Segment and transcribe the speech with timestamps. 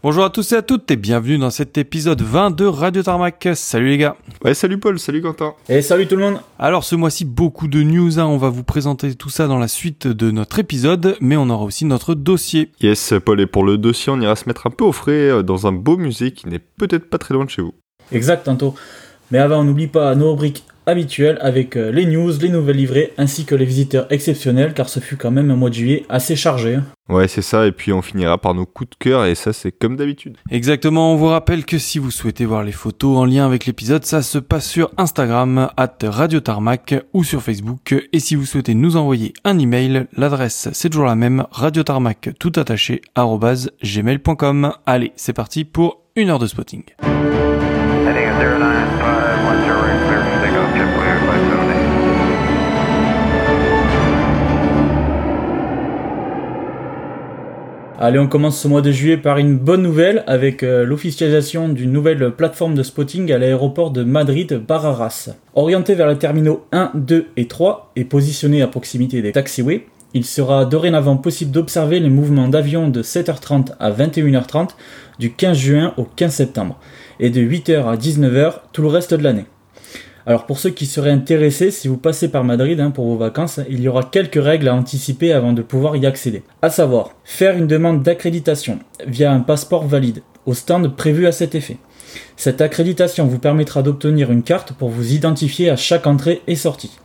[0.00, 3.48] Bonjour à tous et à toutes et bienvenue dans cet épisode 20 de Radio Tarmac.
[3.54, 4.14] Salut les gars.
[4.44, 5.54] Ouais, salut Paul, salut Quentin.
[5.68, 6.40] Et salut tout le monde.
[6.56, 8.26] Alors ce mois-ci beaucoup de news, hein.
[8.26, 11.64] on va vous présenter tout ça dans la suite de notre épisode, mais on aura
[11.64, 12.70] aussi notre dossier.
[12.80, 15.42] Yes Paul, et pour le dossier on ira se mettre un peu au frais euh,
[15.42, 17.74] dans un beau musée qui n'est peut-être pas très loin de chez vous.
[18.12, 18.76] Exact tantôt.
[19.32, 23.12] Mais avant, on n'oublie pas nos rubriques habituelles avec euh, les news, les nouvelles livrées
[23.18, 26.34] ainsi que les visiteurs exceptionnels car ce fut quand même un mois de juillet assez
[26.34, 26.74] chargé.
[26.74, 26.84] hein.
[27.08, 29.72] Ouais, c'est ça, et puis on finira par nos coups de cœur, et ça c'est
[29.72, 30.36] comme d'habitude.
[30.50, 34.04] Exactement, on vous rappelle que si vous souhaitez voir les photos en lien avec l'épisode,
[34.04, 37.94] ça se passe sur Instagram, at Radio Tarmac ou sur Facebook.
[38.12, 42.52] Et si vous souhaitez nous envoyer un email, l'adresse c'est toujours la même, radiotarmac tout
[42.56, 44.72] attaché, gmail.com.
[44.84, 46.82] Allez, c'est parti pour une heure de spotting.
[58.00, 61.90] Allez, on commence ce mois de juillet par une bonne nouvelle avec euh, l'officialisation d'une
[61.90, 65.30] nouvelle plateforme de spotting à l'aéroport de Madrid Barajas.
[65.56, 70.24] Orienté vers les terminaux 1, 2 et 3 et positionné à proximité des taxiways, il
[70.24, 74.68] sera dorénavant possible d'observer les mouvements d'avions de 7h30 à 21h30
[75.18, 76.78] du 15 juin au 15 septembre
[77.18, 79.46] et de 8h à 19h tout le reste de l'année.
[80.28, 83.60] Alors pour ceux qui seraient intéressés, si vous passez par Madrid hein, pour vos vacances,
[83.70, 86.42] il y aura quelques règles à anticiper avant de pouvoir y accéder.
[86.60, 91.54] À savoir, faire une demande d'accréditation via un passeport valide au stand prévu à cet
[91.54, 91.78] effet.
[92.36, 96.98] Cette accréditation vous permettra d'obtenir une carte pour vous identifier à chaque entrée et sortie.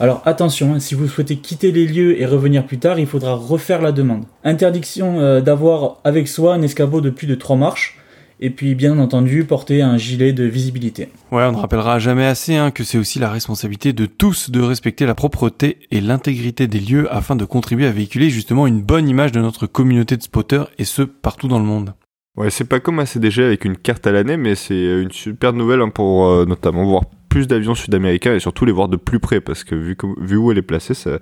[0.00, 3.34] Alors attention, hein, si vous souhaitez quitter les lieux et revenir plus tard, il faudra
[3.34, 4.24] refaire la demande.
[4.44, 7.98] Interdiction euh, d'avoir avec soi un escabeau de plus de 3 marches,
[8.40, 11.08] et puis bien entendu porter un gilet de visibilité.
[11.30, 14.60] Ouais, on ne rappellera jamais assez hein, que c'est aussi la responsabilité de tous de
[14.60, 19.08] respecter la propreté et l'intégrité des lieux afin de contribuer à véhiculer justement une bonne
[19.08, 21.94] image de notre communauté de spotters et ce partout dans le monde.
[22.36, 25.52] Ouais, c'est pas comme un CDG avec une carte à l'année, mais c'est une super
[25.52, 29.20] nouvelle hein, pour euh, notamment voir plus d'avions sud-américains et surtout les voir de plus
[29.20, 31.18] près, parce que vu, comme- vu où elle est placée, c'est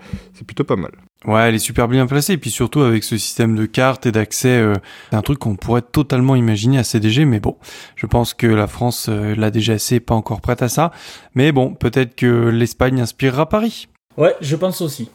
[0.47, 0.93] plutôt pas mal.
[1.27, 4.13] Ouais, elle est super bien placée et puis surtout avec ce système de cartes et
[4.13, 4.75] d'accès, euh,
[5.11, 7.57] c'est un truc qu'on pourrait totalement imaginer à CDG, mais bon,
[7.97, 10.93] je pense que la France, euh, la DGAC est pas encore prête à ça,
[11.35, 13.89] mais bon, peut-être que l'Espagne inspirera Paris.
[14.17, 15.11] Ouais, je pense aussi.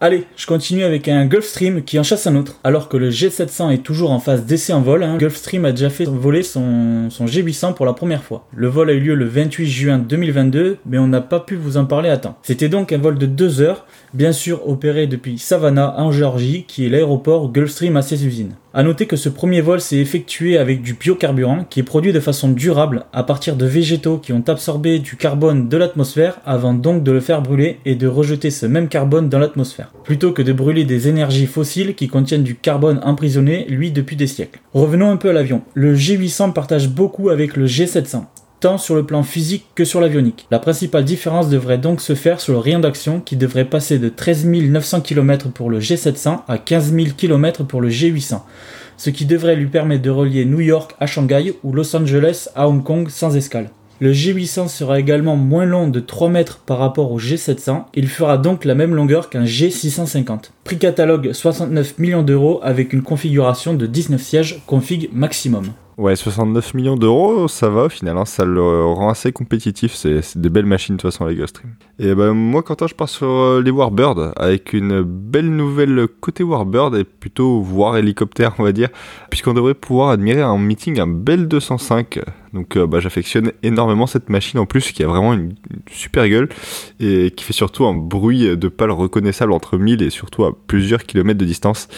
[0.00, 2.60] Allez, je continue avec un Gulfstream qui en chasse un autre.
[2.62, 5.90] Alors que le G700 est toujours en phase d'essai en vol, hein, Gulfstream a déjà
[5.90, 8.46] fait voler son, son G800 pour la première fois.
[8.54, 11.78] Le vol a eu lieu le 28 juin 2022, mais on n'a pas pu vous
[11.78, 12.38] en parler à temps.
[12.44, 16.86] C'était donc un vol de 2 heures, bien sûr opéré depuis Savannah en Géorgie, qui
[16.86, 18.54] est l'aéroport Gulfstream a ses usines.
[18.74, 22.20] A noter que ce premier vol s'est effectué avec du biocarburant qui est produit de
[22.20, 27.02] façon durable à partir de végétaux qui ont absorbé du carbone de l'atmosphère avant donc
[27.02, 30.52] de le faire brûler et de rejeter ce même carbone dans l'atmosphère, plutôt que de
[30.52, 34.60] brûler des énergies fossiles qui contiennent du carbone emprisonné, lui, depuis des siècles.
[34.74, 35.62] Revenons un peu à l'avion.
[35.74, 38.24] Le G800 partage beaucoup avec le G700
[38.60, 40.46] tant sur le plan physique que sur l'avionique.
[40.50, 44.08] La principale différence devrait donc se faire sur le rayon d'action qui devrait passer de
[44.08, 48.40] 13 900 km pour le G700 à 15 000 km pour le G800,
[48.96, 52.68] ce qui devrait lui permettre de relier New York à Shanghai ou Los Angeles à
[52.68, 53.70] Hong Kong sans escale.
[54.00, 58.38] Le G800 sera également moins long de 3 mètres par rapport au G700, il fera
[58.38, 60.50] donc la même longueur qu'un G650.
[60.62, 65.72] Prix catalogue 69 millions d'euros avec une configuration de 19 sièges config maximum.
[65.98, 70.38] Ouais, 69 millions d'euros, ça va au final, hein, ça le rend assez compétitif, c'est
[70.38, 71.72] des belles machines de toute façon les Gulfstream.
[71.98, 76.44] Et ben moi Quentin je pars sur euh, les Warbird avec une belle nouvelle côté
[76.44, 78.90] Warbird et plutôt voir hélicoptère on va dire,
[79.28, 82.20] puisqu'on devrait pouvoir admirer en meeting un Bell 205.
[82.52, 85.54] Donc euh, bah, j'affectionne énormément cette machine en plus qui a vraiment une,
[85.90, 86.48] super gueule
[87.00, 91.04] et qui fait surtout un bruit de pales reconnaissable entre 1000 et surtout à plusieurs
[91.04, 91.88] kilomètres de distance.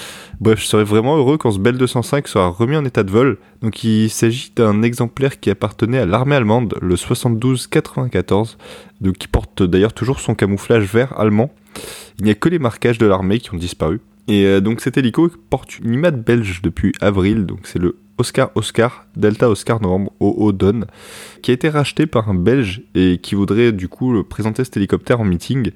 [0.41, 3.39] Bref, je serais vraiment heureux quand ce Bell 205 sera remis en état de vol.
[3.63, 8.57] Donc il s'agit d'un exemplaire qui appartenait à l'armée allemande, le 72-94,
[9.01, 11.53] donc qui porte d'ailleurs toujours son camouflage vert allemand.
[12.19, 14.01] Il n'y a que les marquages de l'armée qui ont disparu.
[14.29, 18.51] Et euh, donc cet hélico porte une IMAD belge depuis avril, donc c'est le Oscar
[18.55, 20.83] Oscar, Delta Oscar Novembre OO Don,
[21.43, 25.21] qui a été racheté par un Belge et qui voudrait du coup présenter cet hélicoptère
[25.21, 25.69] en meeting.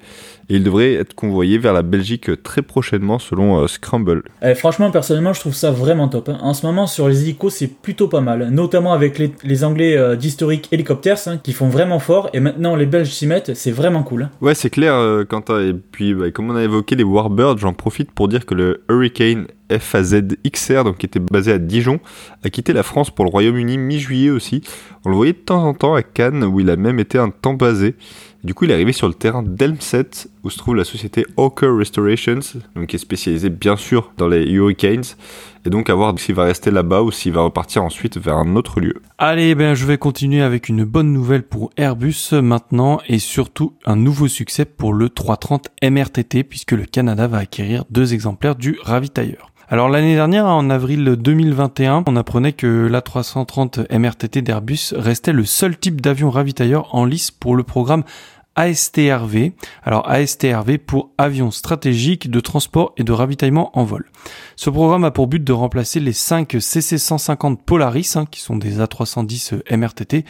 [0.49, 4.21] Et il devrait être convoyé vers la Belgique très prochainement selon euh, Scramble.
[4.43, 6.29] Eh, franchement, personnellement, je trouve ça vraiment top.
[6.29, 6.37] hein.
[6.41, 8.49] En ce moment, sur les hélicos, c'est plutôt pas mal.
[8.51, 12.29] Notamment avec les, les Anglais euh, d'Historic Helicopters, hein, qui font vraiment fort.
[12.33, 13.55] Et maintenant, les Belges s'y mettent.
[13.55, 14.29] C'est vraiment cool.
[14.39, 15.59] Ouais, c'est clair, euh, Quentin.
[15.61, 18.83] Et puis, bah, comme on a évoqué les Warbirds, j'en profite pour dire que le
[18.87, 21.99] Hurricane FAZ XR, donc qui était basé à Dijon,
[22.43, 24.61] a quitté la France pour le Royaume-Uni mi-juillet aussi.
[25.05, 27.29] On le voyait de temps en temps à Cannes, où il a même été un
[27.29, 27.95] temps basé.
[28.45, 31.75] Du coup, il est arrivé sur le terrain d'Elmset, où se trouve la société Hawker
[31.75, 32.41] Restorations,
[32.75, 35.15] donc qui est spécialisée bien sûr dans les Hurricanes.
[35.65, 38.55] et donc à voir s'il va rester là-bas ou s'il va repartir ensuite vers un
[38.55, 39.01] autre lieu.
[39.17, 43.95] Allez, ben je vais continuer avec une bonne nouvelle pour Airbus maintenant et surtout un
[43.95, 49.54] nouveau succès pour le 330 MRTT puisque le Canada va acquérir deux exemplaires du ravitailleur.
[49.67, 55.75] Alors l'année dernière, en avril 2021, on apprenait que l'A330 MRTT d'Airbus restait le seul
[55.75, 58.03] type d'avion ravitailleur en lice pour le programme
[58.53, 59.53] ASTRV.
[59.83, 64.11] Alors ASTRV pour avion stratégique de transport et de ravitaillement en vol.
[64.55, 68.77] Ce programme a pour but de remplacer les 5 CC150 Polaris, hein, qui sont des
[68.77, 70.25] A310 MRTT,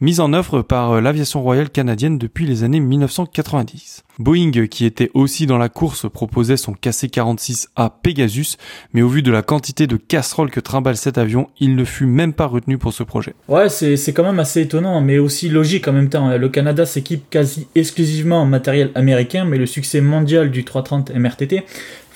[0.00, 4.05] mis en œuvre par l'aviation royale canadienne depuis les années 1990.
[4.18, 8.56] Boeing, qui était aussi dans la course, proposait son KC-46A Pegasus,
[8.92, 12.06] mais au vu de la quantité de casseroles que trimballe cet avion, il ne fut
[12.06, 13.34] même pas retenu pour ce projet.
[13.48, 16.36] Ouais, c'est quand même assez étonnant, mais aussi logique en même temps.
[16.36, 21.64] Le Canada s'équipe quasi exclusivement en matériel américain, mais le succès mondial du 330 MRTT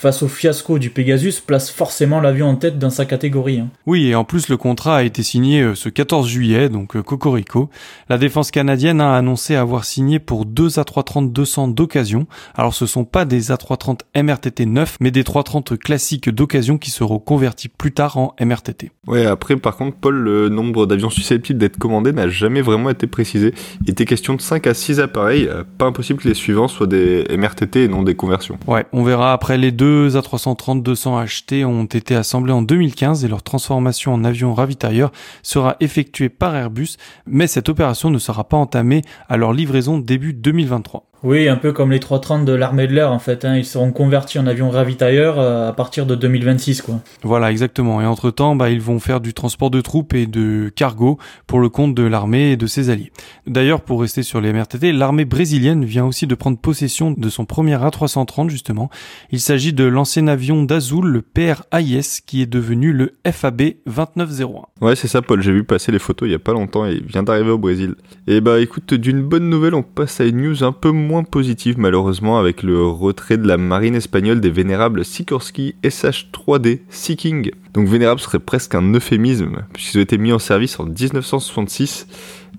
[0.01, 3.61] face au fiasco du Pegasus place forcément l'avion en tête dans sa catégorie.
[3.61, 3.69] hein.
[3.85, 7.03] Oui, et en plus le contrat a été signé euh, ce 14 juillet, donc euh,
[7.03, 7.69] Cocorico.
[8.09, 12.27] La défense canadienne a annoncé avoir signé pour deux A330-200 d'occasion.
[12.55, 17.19] Alors ce sont pas des A330 MRTT 9, mais des 330 classiques d'occasion qui seront
[17.19, 18.93] convertis plus tard en MRTT.
[19.07, 23.07] Ouais, après, par contre, Paul, le nombre d'avions susceptibles d'être commandés n'a jamais vraiment été
[23.07, 23.53] précisé.
[23.85, 26.87] Il était question de 5 à 6 appareils, euh, pas impossible que les suivants soient
[26.87, 28.59] des MRTT et non des conversions.
[28.67, 33.43] Ouais, on verra après les deux A330-200 achetés ont été assemblés en 2015 et leur
[33.43, 36.97] transformation en avion ravitailleur sera effectuée par Airbus,
[37.27, 41.10] mais cette opération ne sera pas entamée à leur livraison début 2023.
[41.23, 43.45] Oui, un peu comme les 330 de l'armée de l'air en fait.
[43.45, 43.57] hein.
[43.57, 47.01] Ils seront convertis en avions ravitailleurs euh, à partir de 2026 quoi.
[47.23, 48.01] Voilà, exactement.
[48.01, 51.69] Et entre-temps, bah, ils vont faire du transport de troupes et de cargo pour le
[51.69, 53.13] compte de l'armée et de ses alliés.
[53.47, 57.45] D'ailleurs, pour rester sur les MRTT, l'armée brésilienne vient aussi de prendre possession de son
[57.45, 58.89] premier A330 justement.
[59.31, 64.63] Il s'agit de l'ancien avion d'Azul, le PRAIS, qui est devenu le FAB 2901.
[64.81, 65.43] Ouais, c'est ça, Paul.
[65.43, 67.59] J'ai vu passer les photos il y a pas longtemps et il vient d'arriver au
[67.59, 67.95] Brésil.
[68.27, 71.79] Et bah, écoute, d'une bonne nouvelle, on passe à une news un peu moins positive,
[71.79, 77.51] malheureusement, avec le retrait de la marine espagnole des vénérables Sikorsky SH-3D Sea King.
[77.75, 82.07] Donc, vénérable serait presque un euphémisme, puisqu'ils ont été mis en service en 1966.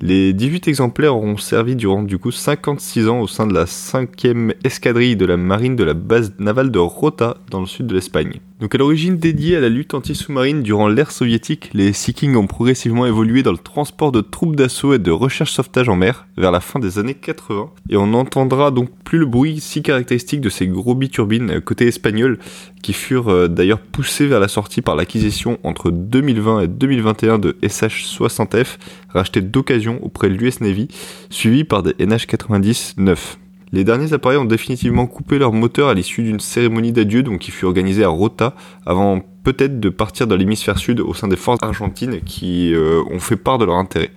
[0.02, 4.54] Les 18 exemplaires auront servi durant du coup 56 ans au sein de la 5e
[4.64, 8.40] escadrille de la marine de la base navale de Rota dans le sud de l'Espagne.
[8.62, 12.46] Donc à l'origine dédiée à la lutte anti-sous-marine durant l'ère soviétique, les Sea King ont
[12.46, 16.60] progressivement évolué dans le transport de troupes d'assaut et de recherche-sauvetage en mer vers la
[16.60, 17.72] fin des années 80.
[17.90, 21.88] Et on n'entendra donc plus le bruit si caractéristique de ces gros biturbines euh, côté
[21.88, 22.38] espagnol
[22.84, 27.58] qui furent euh, d'ailleurs poussés vers la sortie par l'acquisition entre 2020 et 2021 de
[27.64, 28.78] SH-60F
[29.10, 30.88] rachetés d'occasion auprès de l'US Navy,
[31.32, 33.40] suivis par des NH-90 neufs.
[33.74, 37.52] Les derniers appareils ont définitivement coupé leur moteur à l'issue d'une cérémonie d'adieu donc qui
[37.52, 38.54] fut organisée à Rota
[38.86, 43.20] avant peut-être de partir dans l'hémisphère sud au sein des forces argentines qui euh, ont
[43.20, 44.12] fait part de leur intérêt.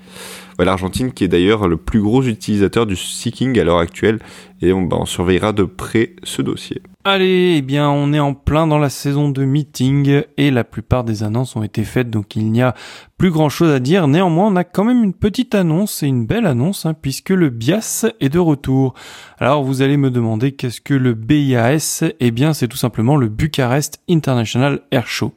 [0.58, 4.20] L'Argentine qui est d'ailleurs le plus gros utilisateur du Seeking à l'heure actuelle
[4.62, 6.82] et on, bah, on surveillera de près ce dossier.
[7.06, 11.04] Allez, eh bien, on est en plein dans la saison de meeting et la plupart
[11.04, 12.74] des annonces ont été faites, donc il n'y a
[13.18, 14.08] plus grand chose à dire.
[14.08, 17.50] Néanmoins, on a quand même une petite annonce et une belle annonce, hein, puisque le
[17.50, 18.94] BIAS est de retour.
[19.38, 23.28] Alors, vous allez me demander qu'est-ce que le BIAS Eh bien, c'est tout simplement le
[23.28, 25.34] Bucharest International Air Show.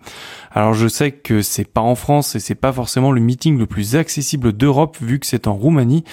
[0.58, 3.68] Alors, je sais que c'est pas en France et c'est pas forcément le meeting le
[3.68, 6.04] plus accessible d'Europe vu que c'est en Roumanie,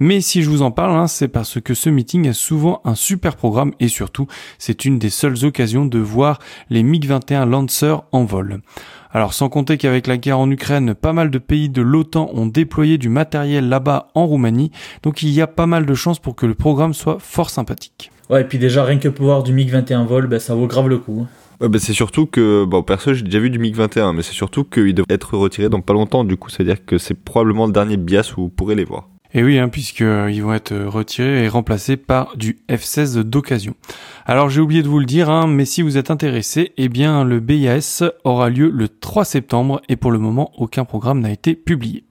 [0.00, 2.96] mais si je vous en parle, hein, c'est parce que ce meeting a souvent un
[2.96, 4.26] super programme et surtout,
[4.58, 8.60] c'est une des seules occasions de voir les MiG-21 Lancer en vol.
[9.12, 12.46] Alors sans compter qu'avec la guerre en Ukraine, pas mal de pays de l'OTAN ont
[12.46, 14.72] déployé du matériel là-bas en Roumanie,
[15.04, 18.10] donc il y a pas mal de chances pour que le programme soit fort sympathique.
[18.30, 20.88] Ouais, et puis déjà rien que pour voir du MiG-21 vol, ben, ça vaut grave
[20.88, 21.24] le coup.
[21.68, 24.94] Bah, c'est surtout que, bon, perso, j'ai déjà vu du MiG-21, mais c'est surtout qu'il
[24.94, 28.34] devrait être retiré dans pas longtemps, du coup, c'est-à-dire que c'est probablement le dernier BIAS
[28.36, 29.08] où vous pourrez les voir.
[29.34, 33.74] Et oui, hein, puisqu'ils vont être retirés et remplacés par du F-16 d'occasion.
[34.26, 37.24] Alors j'ai oublié de vous le dire, hein, mais si vous êtes intéressé, eh bien
[37.24, 41.54] le BIAS aura lieu le 3 septembre et pour le moment aucun programme n'a été
[41.54, 42.04] publié.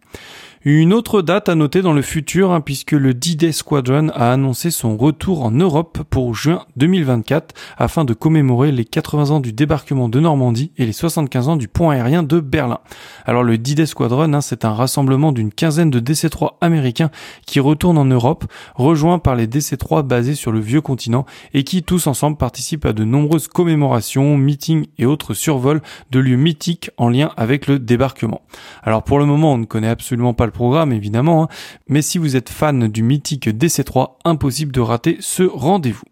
[0.63, 4.69] Une autre date à noter dans le futur, hein, puisque le D-Day Squadron a annoncé
[4.69, 10.07] son retour en Europe pour juin 2024 afin de commémorer les 80 ans du débarquement
[10.07, 12.77] de Normandie et les 75 ans du pont aérien de Berlin.
[13.25, 17.09] Alors le D-Day Squadron, hein, c'est un rassemblement d'une quinzaine de DC-3 américains
[17.47, 21.25] qui retournent en Europe, rejoints par les DC-3 basés sur le vieux continent
[21.55, 26.37] et qui tous ensemble participent à de nombreuses commémorations, meetings et autres survols de lieux
[26.37, 28.41] mythiques en lien avec le débarquement.
[28.83, 31.47] Alors pour le moment, on ne connaît absolument pas programme évidemment, hein,
[31.87, 36.03] mais si vous êtes fan du mythique DC3, impossible de rater ce rendez-vous.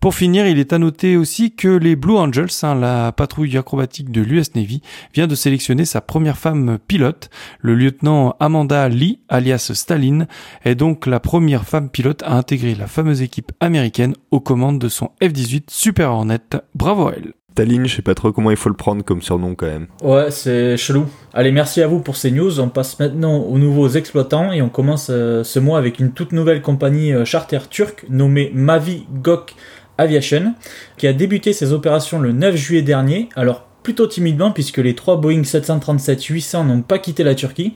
[0.00, 4.10] Pour finir, il est à noter aussi que les Blue Angels, hein, la patrouille acrobatique
[4.10, 4.82] de l'US Navy,
[5.14, 7.30] vient de sélectionner sa première femme pilote.
[7.60, 10.26] Le lieutenant Amanda Lee, alias Staline,
[10.64, 14.88] est donc la première femme pilote à intégrer la fameuse équipe américaine aux commandes de
[14.88, 16.40] son F-18 Super Hornet.
[16.74, 17.32] Bravo à elle.
[17.56, 19.86] Taline, je sais pas trop comment il faut le prendre comme surnom quand même.
[20.02, 21.06] Ouais, c'est chelou.
[21.32, 22.60] Allez, merci à vous pour ces news.
[22.60, 26.32] On passe maintenant aux nouveaux exploitants et on commence euh, ce mois avec une toute
[26.32, 29.54] nouvelle compagnie euh, charter turque nommée Mavi Gok
[29.96, 30.54] Aviation
[30.98, 33.30] qui a débuté ses opérations le 9 juillet dernier.
[33.36, 37.74] Alors plutôt timidement puisque les trois Boeing 737-800 n'ont pas quitté la Turquie.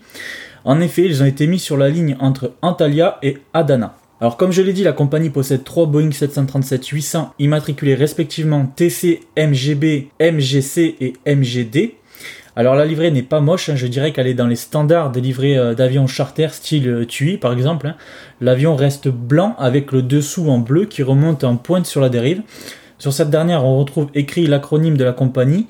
[0.66, 3.96] En effet, ils ont été mis sur la ligne entre Antalya et Adana.
[4.20, 10.08] Alors comme je l'ai dit, la compagnie possède trois Boeing 737-800 immatriculés respectivement TC, MGB,
[10.20, 11.94] MGC et MGD.
[12.54, 15.22] Alors la livrée n'est pas moche, hein, je dirais qu'elle est dans les standards des
[15.22, 17.86] livrées euh, d'avions charter style euh, TUI par exemple.
[17.86, 17.96] hein.
[18.42, 22.42] L'avion reste blanc avec le dessous en bleu qui remonte en pointe sur la dérive.
[22.98, 25.66] Sur cette dernière, on retrouve écrit l'acronyme de la compagnie.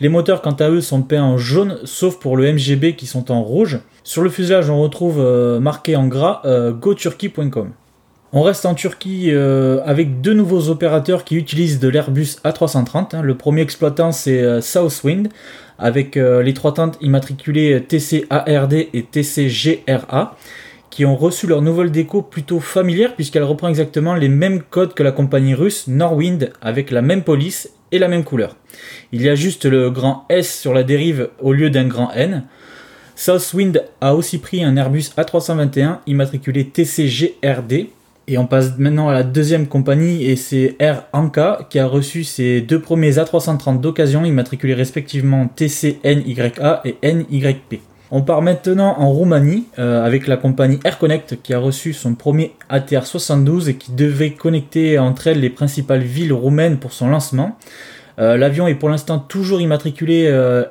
[0.00, 3.30] Les moteurs, quant à eux, sont peints en jaune, sauf pour le MGB qui sont
[3.30, 3.78] en rouge.
[4.06, 7.72] Sur le fuselage, on retrouve euh, marqué en gras euh, goturkey.com.
[8.32, 13.16] On reste en Turquie euh, avec deux nouveaux opérateurs qui utilisent de l'Airbus A330.
[13.16, 13.22] hein.
[13.22, 15.30] Le premier exploitant, c'est Southwind,
[15.80, 20.36] avec les trois tentes immatriculées TCARD et TCGRA,
[20.90, 25.02] qui ont reçu leur nouvelle déco plutôt familière, puisqu'elle reprend exactement les mêmes codes que
[25.02, 28.54] la compagnie russe Norwind, avec la même police et la même couleur.
[29.10, 32.44] Il y a juste le grand S sur la dérive au lieu d'un grand N.
[33.16, 37.88] Southwind a aussi pris un Airbus A321 immatriculé TCGRD.
[38.28, 42.24] Et on passe maintenant à la deuxième compagnie et c'est Air Anka qui a reçu
[42.24, 47.80] ses deux premiers A330 d'occasion immatriculés respectivement TCNYA et NYP.
[48.10, 52.52] On part maintenant en Roumanie euh, avec la compagnie AirConnect qui a reçu son premier
[52.68, 57.56] ATR 72 et qui devait connecter entre elles les principales villes roumaines pour son lancement.
[58.18, 60.64] Euh, L'avion est pour l'instant toujours immatriculé euh,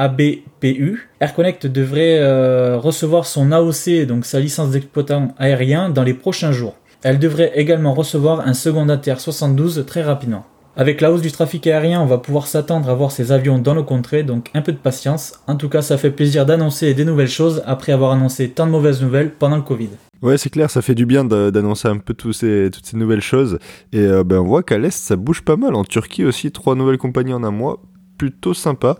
[0.00, 1.08] MABPU.
[1.20, 6.76] AirConnect devrait euh, recevoir son AOC, donc sa licence d'exploitant aérien, dans les prochains jours.
[7.02, 10.46] Elle devrait également recevoir un second ATR 72 très rapidement.
[10.76, 13.74] Avec la hausse du trafic aérien, on va pouvoir s'attendre à voir ces avions dans
[13.74, 15.34] nos contrées, donc un peu de patience.
[15.46, 18.70] En tout cas, ça fait plaisir d'annoncer des nouvelles choses après avoir annoncé tant de
[18.70, 19.90] mauvaises nouvelles pendant le Covid.
[20.22, 23.58] Ouais, c'est clair, ça fait du bien d'annoncer un peu toutes ces nouvelles choses.
[23.92, 25.74] Et euh, ben, on voit qu'à l'Est, ça bouge pas mal.
[25.74, 27.80] En Turquie aussi, trois nouvelles compagnies en un mois.
[28.20, 28.98] Plutôt sympa.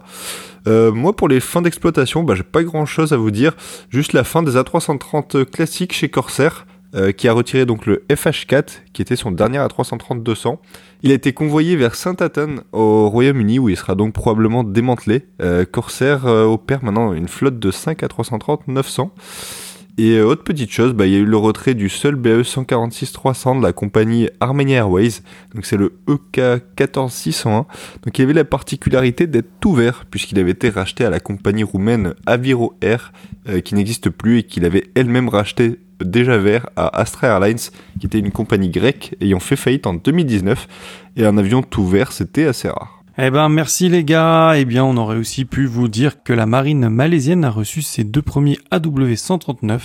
[0.66, 3.54] Euh, moi, pour les fins d'exploitation, bah, j'ai pas grand chose à vous dire.
[3.90, 6.64] Juste la fin des A330 classiques chez Corsair.
[6.96, 10.56] euh, qui a retiré donc le FH4, qui était son dernier A330-200.
[11.02, 15.26] Il a été convoyé vers Saint-Athan au Royaume-Uni, où il sera donc probablement démantelé.
[15.42, 19.10] Euh, Corsair opère maintenant une flotte de 5 A330-900.
[20.00, 22.40] Et euh, autre petite chose, bah, il y a eu le retrait du seul BAE
[22.40, 25.20] 146-300 de la compagnie Armenia Airways.
[25.54, 27.66] Donc c'est le E EK14601.
[28.02, 31.64] Donc il avait la particularité d'être tout vert, puisqu'il avait été racheté à la compagnie
[31.64, 33.12] roumaine Aviro Air,
[33.50, 37.58] euh, qui n'existe plus et qu'il avait elle-même racheté déjà vert à Astra Airlines,
[38.00, 40.66] qui était une compagnie grecque ayant fait faillite en 2019.
[41.18, 42.99] Et un avion tout vert, c'était assez rare.
[43.22, 44.54] Eh ben merci les gars.
[44.56, 48.02] Eh bien on aurait aussi pu vous dire que la marine malaisienne a reçu ses
[48.02, 49.78] deux premiers AW139.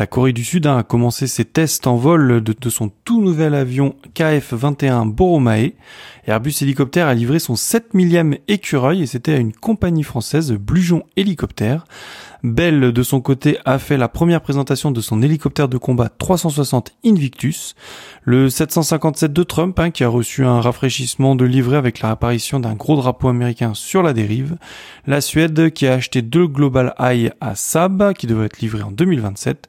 [0.00, 3.54] La Corée du Sud a commencé ses tests en vol de, de son tout nouvel
[3.54, 5.74] avion KF-21 Boromae.
[6.26, 11.04] Airbus Hélicoptère a livré son 7 millième écureuil et c'était à une compagnie française, Blujon
[11.14, 11.84] Hélicoptère.
[12.42, 16.92] Bell, de son côté, a fait la première présentation de son hélicoptère de combat 360
[17.04, 17.74] Invictus.
[18.22, 22.60] Le 757 de Trump, hein, qui a reçu un rafraîchissement de livret avec la apparition
[22.60, 24.56] d'un gros drapeau américain sur la dérive.
[25.06, 28.90] La Suède, qui a acheté deux Global Eye à Saab, qui devrait être livré en
[28.90, 29.68] 2027.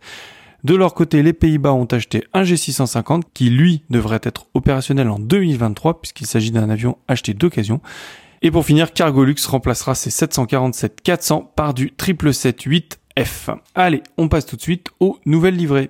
[0.63, 5.19] De leur côté, les Pays-Bas ont acheté un G650 qui, lui, devrait être opérationnel en
[5.19, 7.79] 2023 puisqu'il s'agit d'un avion acheté d'occasion.
[8.41, 13.57] Et pour finir, Cargolux remplacera ses 747-400 par du 777-8F.
[13.73, 15.89] Allez, on passe tout de suite aux nouvelles livrées.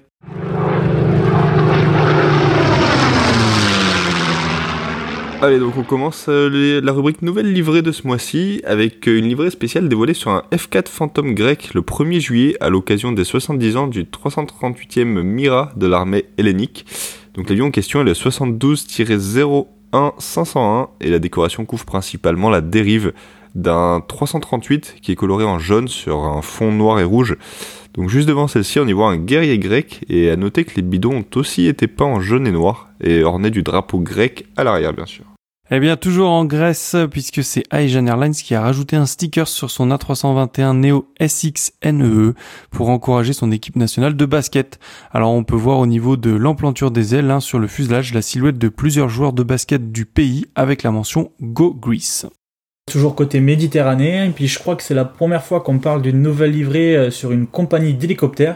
[5.39, 9.27] Allez, donc on commence euh, la rubrique nouvelle livrée de ce mois-ci avec euh, une
[9.27, 13.77] livrée spéciale dévoilée sur un F4 Phantom grec le 1er juillet à l'occasion des 70
[13.77, 16.87] ans du 338e Mira de l'armée hellénique.
[17.35, 18.15] Donc l'avion en question est le
[19.93, 23.13] 72-01-501 et la décoration couvre principalement la dérive
[23.55, 27.37] d'un 338 qui est coloré en jaune sur un fond noir et rouge.
[27.95, 30.83] Donc juste devant celle-ci, on y voit un guerrier grec et à noter que les
[30.83, 34.63] bidons ont aussi été peints en jaune et noir et ornés du drapeau grec à
[34.63, 35.25] l'arrière bien sûr.
[35.69, 39.69] Eh bien, toujours en Grèce, puisque c'est Asian Airlines qui a rajouté un sticker sur
[39.69, 42.33] son A321 Neo SXNE E
[42.71, 44.79] pour encourager son équipe nationale de basket.
[45.11, 48.21] Alors, on peut voir au niveau de l'emplanture des ailes, hein, sur le fuselage, la
[48.21, 52.25] silhouette de plusieurs joueurs de basket du pays avec la mention Go Greece.
[52.89, 56.21] Toujours côté méditerranéen, et puis je crois que c'est la première fois qu'on parle d'une
[56.21, 58.55] nouvelle livrée euh, sur une compagnie d'hélicoptères.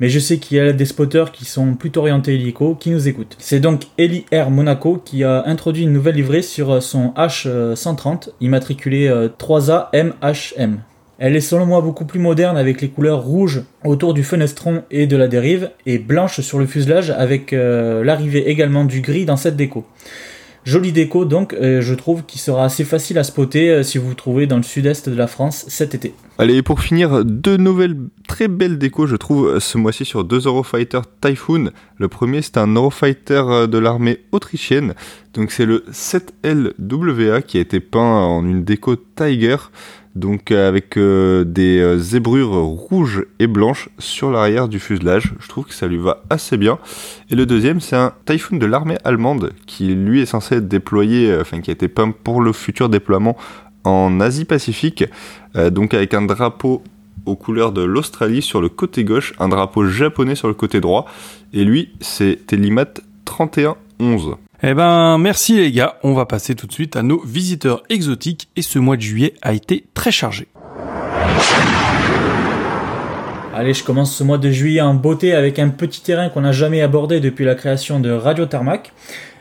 [0.00, 3.08] Mais je sais qu'il y a des spotters qui sont plutôt orientés hélico qui nous
[3.08, 3.36] écoutent.
[3.38, 8.30] C'est donc Eli Air Monaco qui a introduit une nouvelle livrée sur euh, son H130,
[8.40, 10.80] immatriculé euh, 3A MHM.
[11.18, 15.06] Elle est selon moi beaucoup plus moderne avec les couleurs rouges autour du fenestron et
[15.06, 19.38] de la dérive et blanche sur le fuselage avec euh, l'arrivée également du gris dans
[19.38, 19.86] cette déco.
[20.66, 24.08] Jolie déco donc, euh, je trouve qui sera assez facile à spotter euh, si vous
[24.08, 26.12] vous trouvez dans le sud-est de la France cet été.
[26.38, 27.96] Allez, pour finir, deux nouvelles
[28.26, 31.70] très belles décos, je trouve, ce mois-ci sur deux Eurofighter Typhoon.
[31.98, 34.94] Le premier, c'est un Eurofighter euh, de l'armée autrichienne.
[35.34, 39.58] Donc, c'est le 7LWA qui a été peint en une déco Tiger.
[40.16, 45.34] Donc, euh, avec euh, des euh, zébrures rouges et blanches sur l'arrière du fuselage.
[45.38, 46.78] Je trouve que ça lui va assez bien.
[47.30, 51.36] Et le deuxième, c'est un Typhoon de l'armée allemande qui, lui, est censé être déployé,
[51.38, 53.36] enfin, qui a été peint pour le futur déploiement
[53.84, 55.04] en Asie-Pacifique.
[55.54, 56.82] Donc, avec un drapeau
[57.26, 61.06] aux couleurs de l'Australie sur le côté gauche, un drapeau japonais sur le côté droit.
[61.52, 62.86] Et lui, c'est Telimat
[63.26, 64.36] 3111.
[64.62, 65.98] Eh ben, merci les gars.
[66.02, 69.34] On va passer tout de suite à nos visiteurs exotiques et ce mois de juillet
[69.42, 70.48] a été très chargé.
[73.54, 76.52] Allez, je commence ce mois de juillet en beauté avec un petit terrain qu'on n'a
[76.52, 78.92] jamais abordé depuis la création de Radio Tarmac.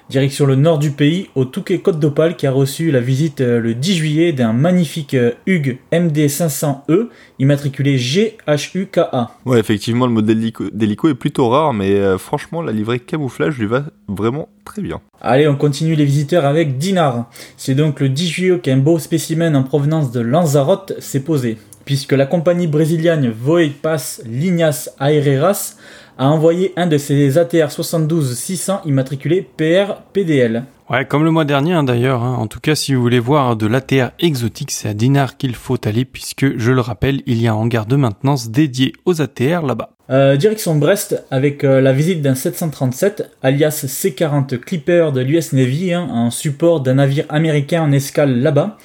[0.09, 3.59] Direction le nord du pays, au Touquet Côte d'Opale, qui a reçu la visite euh,
[3.59, 7.07] le 10 juillet d'un magnifique euh, Hug MD500E,
[7.39, 9.31] immatriculé GHUKA.
[9.45, 10.39] Ouais, effectivement, le modèle
[10.73, 15.01] d'hélico- est plutôt rare, mais euh, franchement, la livrée camouflage lui va vraiment très bien.
[15.21, 17.29] Allez, on continue les visiteurs avec Dinar.
[17.57, 22.11] C'est donc le 10 juillet qu'un beau spécimen en provenance de Lanzarote s'est posé, puisque
[22.13, 25.77] la compagnie brésilienne Voe Pass Linhas Aereras
[26.17, 30.63] a envoyé un de ses ATR 72-600 immatriculé PR-PDL.
[30.89, 32.21] Ouais, comme le mois dernier hein, d'ailleurs.
[32.21, 32.35] hein.
[32.39, 35.79] En tout cas, si vous voulez voir de l'ATR exotique, c'est à Dinard qu'il faut
[35.87, 39.65] aller puisque, je le rappelle, il y a un hangar de maintenance dédié aux ATR
[39.65, 39.89] là-bas.
[40.11, 45.93] Euh, direction Brest avec euh, la visite d'un 737 alias C40 Clipper de l'US Navy
[45.93, 48.77] hein, en support d'un navire américain en escale là-bas.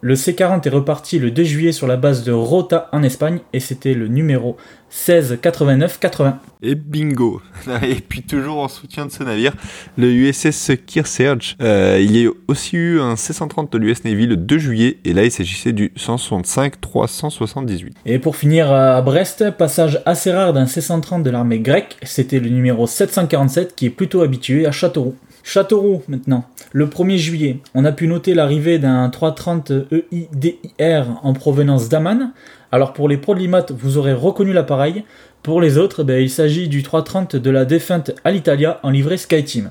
[0.00, 3.60] Le C40 est reparti le 2 juillet sur la base de Rota en Espagne et
[3.60, 4.56] c'était le numéro
[4.92, 6.34] 1689-80.
[6.62, 7.40] Et bingo
[7.82, 9.54] Et puis toujours en soutien de ce navire,
[9.96, 11.56] le USS Kearsarge.
[11.62, 15.12] Euh, il y a aussi eu un C-130 de l'US Navy le 2 juillet, et
[15.12, 17.92] là il s'agissait du 165-378.
[18.04, 22.50] Et pour finir à Brest, passage assez rare d'un C130 de l'armée grecque, c'était le
[22.50, 25.16] numéro 747 qui est plutôt habitué à Châteauroux.
[25.42, 31.88] Châteauroux maintenant, le 1er juillet, on a pu noter l'arrivée d'un 330 EIDIR en provenance
[31.88, 32.32] d'Aman.
[32.70, 35.04] Alors pour les l'IMAT, vous aurez reconnu l'appareil.
[35.42, 39.70] Pour les autres, ben, il s'agit du 330 de la défunte Alitalia en livrée SkyTeam.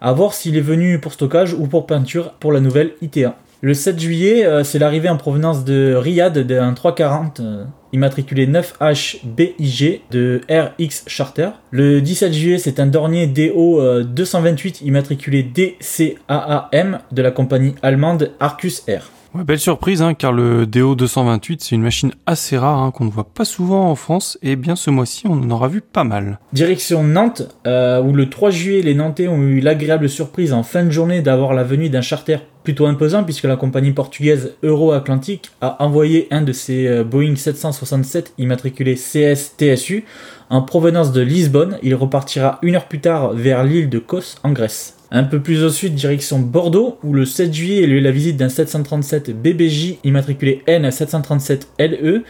[0.00, 3.36] A voir s'il est venu pour stockage ou pour peinture pour la nouvelle ITA.
[3.60, 10.02] Le 7 juillet, euh, c'est l'arrivée en provenance de Riyad d'un 340 euh, immatriculé 9HBIG
[10.12, 11.48] de RX Charter.
[11.72, 18.30] Le 17 juillet, c'est un Dornier DO euh, 228 immatriculé DCAAM de la compagnie allemande
[18.38, 19.10] Arcus Air.
[19.34, 23.10] Belle surprise, hein, car le DO 228, c'est une machine assez rare hein, qu'on ne
[23.10, 26.40] voit pas souvent en France, et bien ce mois-ci, on en aura vu pas mal.
[26.52, 30.84] Direction Nantes, euh, où le 3 juillet, les Nantais ont eu l'agréable surprise en fin
[30.84, 35.82] de journée d'avoir la venue d'un charter plutôt imposant, puisque la compagnie portugaise Euro-Atlantique a
[35.84, 40.04] envoyé un de ses euh, Boeing 767 immatriculé CS-TSU
[40.50, 41.78] en provenance de Lisbonne.
[41.82, 44.97] Il repartira une heure plus tard vers l'île de Kos en Grèce.
[45.10, 48.36] Un peu plus au sud, direction Bordeaux, où le 7 juillet, a eu la visite
[48.36, 52.24] d'un 737 BBJ immatriculé N737LE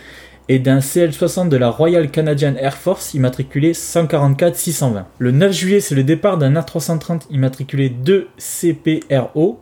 [0.49, 5.05] et d'un CL60 de la Royal Canadian Air Force immatriculé 144-620.
[5.19, 9.57] Le 9 juillet, c'est le départ d'un A330 immatriculé 2CPRO.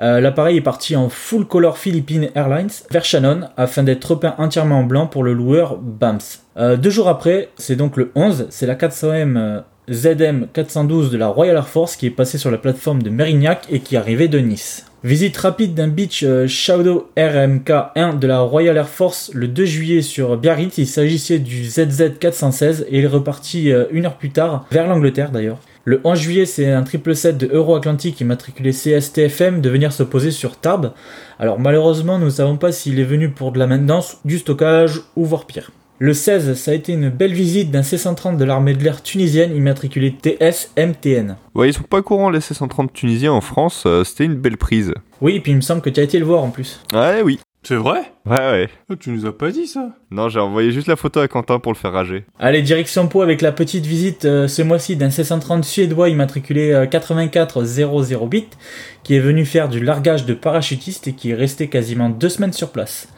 [0.00, 4.80] Euh, L'appareil est parti en full color Philippine Airlines vers Shannon afin d'être repeint entièrement
[4.80, 6.18] en blanc pour le loueur BAMS.
[6.56, 11.18] Euh, deux jours après, c'est donc le 11, c'est la 400M euh, ZM 412 de
[11.18, 14.28] la Royal Air Force qui est passé sur la plateforme de Mérignac et qui arrivait
[14.28, 14.84] de Nice.
[15.04, 20.02] Visite rapide d'un Beach euh, Shadow RMK-1 de la Royal Air Force le 2 juillet
[20.02, 20.76] sur Biarritz.
[20.78, 24.88] Il s'agissait du ZZ 416 et il est reparti euh, une heure plus tard vers
[24.88, 25.58] l'Angleterre d'ailleurs.
[25.84, 30.56] Le 11 juillet, c'est un 777 de Euro-Atlantique immatriculé CSTFM de venir se poser sur
[30.56, 30.92] Tarbes.
[31.38, 35.00] Alors malheureusement, nous ne savons pas s'il est venu pour de la maintenance, du stockage
[35.14, 35.70] ou voire pire.
[36.00, 39.56] Le 16, ça a été une belle visite d'un C-130 de l'armée de l'air tunisienne
[39.56, 41.34] immatriculé TS-MTN.
[41.56, 44.94] Ouais, ils sont pas courants les C-130 tunisiens en France, euh, c'était une belle prise.
[45.20, 46.80] Oui, et puis il me semble que tu as été le voir en plus.
[46.92, 47.40] Ouais, oui.
[47.64, 48.12] C'est vrai?
[48.24, 48.68] Ouais, ouais.
[48.88, 49.90] Oh, Tu nous as pas dit ça?
[50.12, 52.24] Non, j'ai envoyé juste la photo à Quentin pour le faire rager.
[52.38, 56.86] Allez, direction Pau avec la petite visite euh, ce mois-ci d'un C-130 suédois immatriculé euh,
[56.86, 58.56] 84008
[59.02, 62.52] qui est venu faire du largage de parachutiste et qui est resté quasiment deux semaines
[62.52, 63.08] sur place.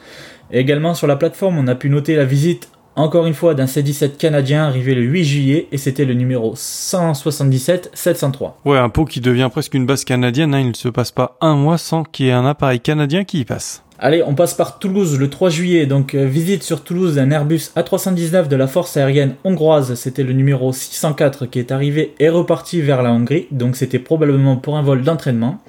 [0.52, 4.16] Également sur la plateforme, on a pu noter la visite encore une fois d'un C-17
[4.16, 8.58] canadien arrivé le 8 juillet et c'était le numéro 177 703.
[8.64, 11.36] Ouais, un pot qui devient presque une base canadienne, hein, il ne se passe pas
[11.40, 13.84] un mois sans qu'il y ait un appareil canadien qui y passe.
[14.02, 15.84] Allez, on passe par Toulouse le 3 juillet.
[15.84, 19.94] Donc, euh, visite sur Toulouse d'un Airbus A319 de la force aérienne hongroise.
[19.94, 23.46] C'était le numéro 604 qui est arrivé et reparti vers la Hongrie.
[23.50, 25.60] Donc, c'était probablement pour un vol d'entraînement.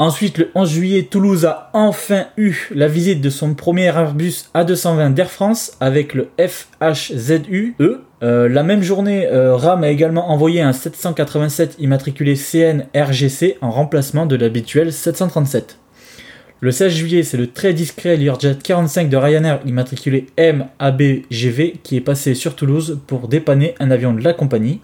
[0.00, 5.12] Ensuite, le 11 juillet, Toulouse a enfin eu la visite de son premier Airbus A220
[5.12, 7.74] d'Air France avec le FHZUE.
[8.22, 13.72] Euh, la même journée, euh, RAM a également envoyé un 787 immatriculé CN RGC en
[13.72, 15.80] remplacement de l'habituel 737.
[16.60, 22.00] Le 16 juillet, c'est le très discret Learjet 45 de Ryanair immatriculé MABGV qui est
[22.00, 24.80] passé sur Toulouse pour dépanner un avion de la compagnie.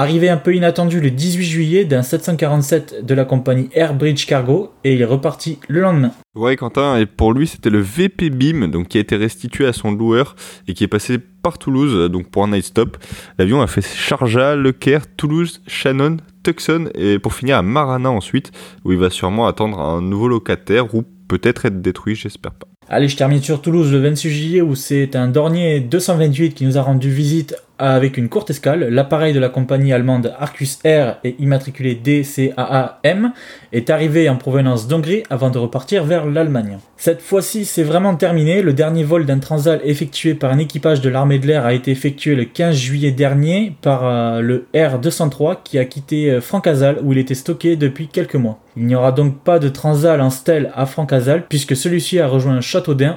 [0.00, 4.94] Arrivé un peu inattendu le 18 juillet d'un 747 de la compagnie Airbridge Cargo et
[4.94, 6.12] il est reparti le lendemain.
[6.36, 9.72] Ouais, Quentin, et pour lui, c'était le VP Beam, donc qui a été restitué à
[9.72, 10.36] son loueur
[10.68, 12.96] et qui est passé par Toulouse, donc pour un night stop.
[13.40, 18.52] L'avion a fait Sharjah, Le Caire, Toulouse, Shannon, Tucson et pour finir à Marana ensuite,
[18.84, 22.68] où il va sûrement attendre un nouveau locataire ou peut-être être détruit, j'espère pas.
[22.90, 26.78] Allez, je termine sur Toulouse le 26 juillet où c'est un Dornier 228 qui nous
[26.78, 28.88] a rendu visite avec une courte escale.
[28.88, 33.32] L'appareil de la compagnie allemande Arcus Air et immatriculé DCAAM
[33.72, 36.78] est arrivé en provenance d'Hongrie avant de repartir vers l'Allemagne.
[36.96, 38.62] Cette fois-ci, c'est vraiment terminé.
[38.62, 41.92] Le dernier vol d'un transal effectué par un équipage de l'armée de l'air a été
[41.92, 47.12] effectué le 15 juillet dernier par euh, le R203 qui a quitté euh, Francazal où
[47.12, 48.58] il était stocké depuis quelques mois.
[48.76, 52.60] Il n'y aura donc pas de transal en stèle à Francazal puisque celui-ci a rejoint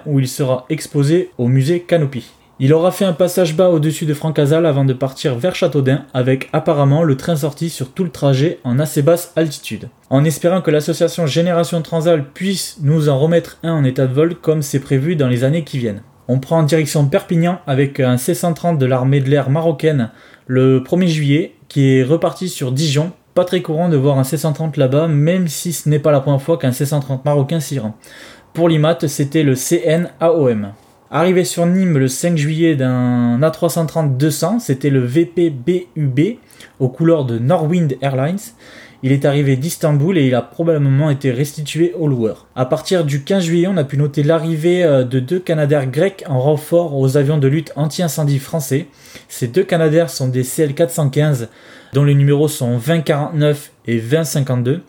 [0.06, 2.32] Où il sera exposé au musée Canopy.
[2.63, 6.47] Il aura fait un passage bas au-dessus de Francazal avant de partir vers Châteaudun avec
[6.54, 9.89] apparemment le train sorti sur tout le trajet en assez basse altitude.
[10.12, 14.36] En espérant que l'association Génération Transal puisse nous en remettre un en état de vol
[14.36, 16.04] comme c'est prévu dans les années qui viennent.
[16.28, 20.12] On prend en direction Perpignan avec un C-130 de l'armée de l'air marocaine
[20.45, 23.12] le 1er juillet qui est reparti sur Dijon.
[23.34, 26.43] Pas très courant de voir un C-130 là-bas même si ce n'est pas la première
[26.43, 27.97] fois qu'un C-130 marocain s'y rend.
[28.53, 30.73] Pour l'IMAT, c'était le CNAOM.
[31.09, 36.37] Arrivé sur Nîmes le 5 juillet d'un A330-200, c'était le VPBUB
[36.79, 38.39] aux couleurs de Norwind Airlines.
[39.03, 42.47] Il est arrivé d'Istanbul et il a probablement été restitué au loueur.
[42.55, 46.23] À partir du 15 juillet, on a pu noter l'arrivée euh, de deux Canadair grecs
[46.27, 48.87] en renfort aux avions de lutte anti-incendie français.
[49.29, 51.47] Ces deux Canadair sont des CL415
[51.93, 54.81] dont les numéros sont 2049 et 2052.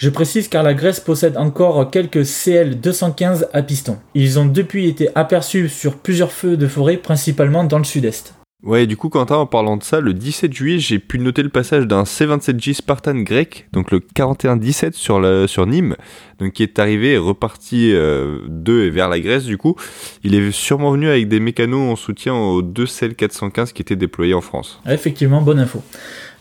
[0.00, 3.98] Je précise car la Grèce possède encore quelques CL215 à piston.
[4.14, 8.32] Ils ont depuis été aperçus sur plusieurs feux de forêt, principalement dans le sud-est.
[8.62, 11.48] Ouais, du coup, Quentin, en parlant de ça, le 17 juillet, j'ai pu noter le
[11.48, 15.96] passage d'un C-27J Spartan grec, donc le 41-17 sur, sur Nîmes,
[16.38, 19.76] donc qui est arrivé et reparti euh, de et vers la Grèce, du coup.
[20.24, 24.34] Il est sûrement venu avec des mécanos en soutien aux deux CL415 qui étaient déployés
[24.34, 24.78] en France.
[24.86, 25.82] Effectivement, bonne info.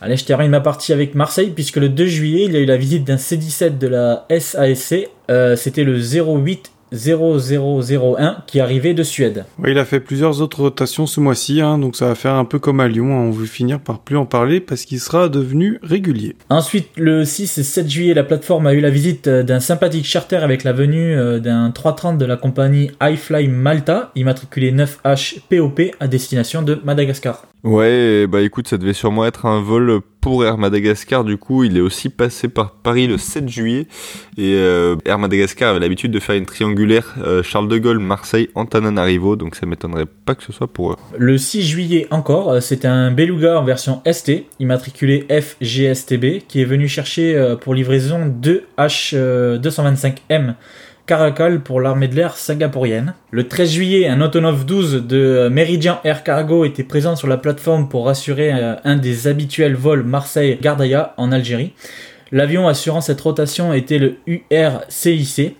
[0.02, 2.66] Allez, je termine ma partie avec Marseille, puisque le 2 juillet, il y a eu
[2.66, 5.08] la visite d'un C-17 de la SASC.
[5.30, 9.46] Euh, C'était le 08 0001 qui arrivait de Suède.
[9.60, 12.46] Ouais, il a fait plusieurs autres rotations ce mois-ci, hein, donc ça va faire un
[12.46, 13.12] peu comme à Lyon.
[13.12, 16.36] hein, on veut finir par plus en parler parce qu'il sera devenu régulier.
[16.50, 20.06] Ensuite, le 6 et 7 juillet, la plateforme a eu la visite euh, d'un sympathique
[20.06, 25.82] charter avec la venue euh, d'un 330 de la compagnie iFly Malta, immatriculé 9H POP
[26.00, 27.44] à destination de Madagascar.
[27.64, 31.24] Ouais, bah écoute, ça devait sûrement être un vol pour Air Madagascar.
[31.24, 33.88] Du coup, il est aussi passé par Paris le 7 juillet.
[34.38, 38.50] Et euh, Air Madagascar avait l'habitude de faire une triangulaire euh, Charles de Gaulle, Marseille,
[38.56, 39.36] Antananarivo.
[39.36, 40.96] Donc ça m'étonnerait pas que ce soit pour eux.
[41.18, 46.66] Le 6 juillet encore, euh, c'est un Beluga en version ST, immatriculé FGSTB, qui est
[46.66, 48.34] venu chercher pour livraison
[48.78, 50.56] 2H225M
[51.10, 53.16] Caracal pour l'armée de l'air singapourienne.
[53.32, 57.38] Le 13 juillet, un Antonov 12 de euh, Meridian Air Cargo était présent sur la
[57.38, 61.74] plateforme pour assurer euh, un des habituels vols Marseille-Gardaïa en Algérie.
[62.32, 65.58] L'avion assurant cette rotation était le URCIC.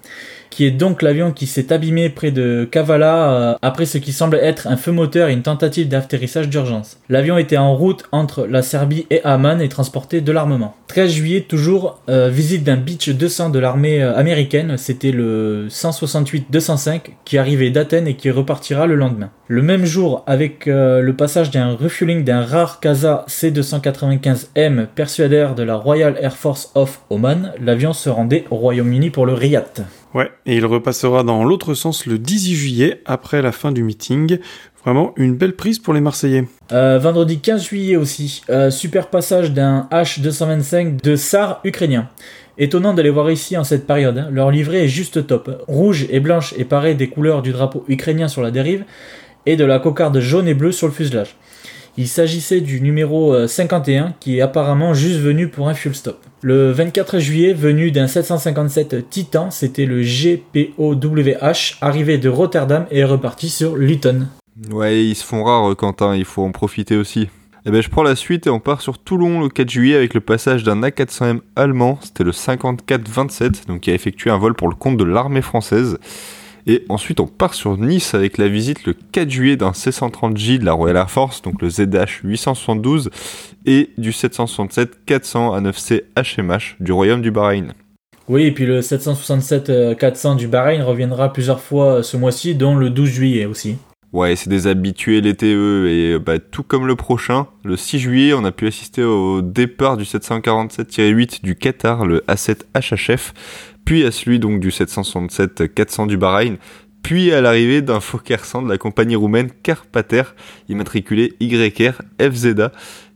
[0.50, 4.38] Qui est donc l'avion qui s'est abîmé près de Kavala euh, après ce qui semble
[4.38, 6.98] être un feu moteur et une tentative d'atterrissage d'urgence.
[7.10, 10.76] L'avion était en route entre la Serbie et Amman et transportait de l'armement.
[10.88, 17.02] 13 juillet, toujours, euh, visite d'un Beach 200 de l'armée euh, américaine, c'était le 168-205
[17.26, 19.30] qui arrivait d'Athènes et qui repartira le lendemain.
[19.48, 25.76] Le même jour, avec le passage d'un refueling d'un rare Casa C295M persuadaire de la
[25.76, 29.86] Royal Air Force of Oman, l'avion se rendait au Royaume-Uni pour le Riyadh.
[30.16, 34.40] Ouais, et il repassera dans l'autre sens le 18 juillet, après la fin du meeting.
[34.84, 36.48] Vraiment une belle prise pour les Marseillais.
[36.72, 42.10] Euh, vendredi 15 juillet aussi, euh, super passage d'un H225 de SAR ukrainien.
[42.58, 44.30] Étonnant de les voir ici en cette période, hein.
[44.32, 45.64] leur livret est juste top.
[45.68, 48.86] Rouge et blanche et paré des couleurs du drapeau ukrainien sur la dérive
[49.46, 51.36] et de la cocarde jaune et bleue sur le fuselage.
[52.02, 56.18] Il s'agissait du numéro euh, 51 qui est apparemment juste venu pour un fuel stop.
[56.42, 63.50] Le 24 juillet, venu d'un 757 Titan, c'était le GPOWH, arrivé de Rotterdam et reparti
[63.50, 64.28] sur Luton.
[64.72, 67.28] Ouais, ils se font rares, Quentin, il faut en profiter aussi.
[67.66, 70.14] Eh ben, je prends la suite et on part sur Toulon le 4 juillet avec
[70.14, 74.70] le passage d'un A400M allemand, c'était le 54-27, donc qui a effectué un vol pour
[74.70, 76.00] le compte de l'armée française.
[76.70, 80.66] Et ensuite, on part sur Nice avec la visite le 4 juillet d'un C-130J de
[80.66, 83.10] la Royal Air Force, donc le ZH 872,
[83.66, 87.74] et du 767-400 à 9C HMH du Royaume du Bahreïn.
[88.28, 92.92] Oui, et puis le 767-400 du Bahreïn reviendra plusieurs fois euh, ce mois-ci, dont le
[92.92, 93.78] 12 juillet aussi.
[94.14, 98.34] Ouais, c'est des habitués l'été, eux, et bah, tout comme le prochain, le 6 juillet,
[98.34, 103.34] on a pu assister au départ du 747-8 du Qatar, le A7 HHF,
[103.90, 106.58] puis à celui donc du 767-400 du Bahreïn,
[107.02, 110.22] puis à l'arrivée d'un Fokker 100 de la compagnie roumaine Carpater,
[110.68, 112.72] immatriculé YR FZA,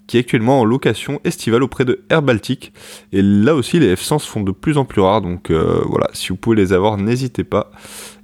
[0.07, 2.73] qui est actuellement en location estivale auprès de Air Baltic.
[3.11, 6.09] Et là aussi, les F100 se font de plus en plus rares, donc euh, voilà,
[6.13, 7.69] si vous pouvez les avoir, n'hésitez pas.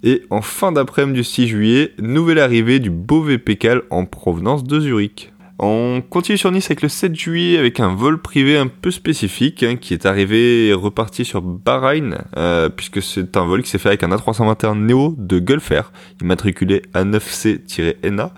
[0.01, 4.79] Et en fin d'après-midi du 6 juillet, nouvelle arrivée du beau VPCAL en provenance de
[4.79, 5.31] Zurich.
[5.61, 9.61] On continue sur Nice avec le 7 juillet avec un vol privé un peu spécifique
[9.61, 13.77] hein, qui est arrivé et reparti sur Bahreïn euh, puisque c'est un vol qui s'est
[13.77, 15.91] fait avec un A321 Neo de Gulf Air
[16.21, 18.33] immatriculé A9C-NA.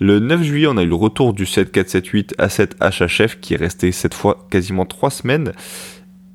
[0.00, 3.92] Le 9 juillet, on a eu le retour du 7478 A7 HHF qui est resté
[3.92, 5.52] cette fois quasiment 3 semaines.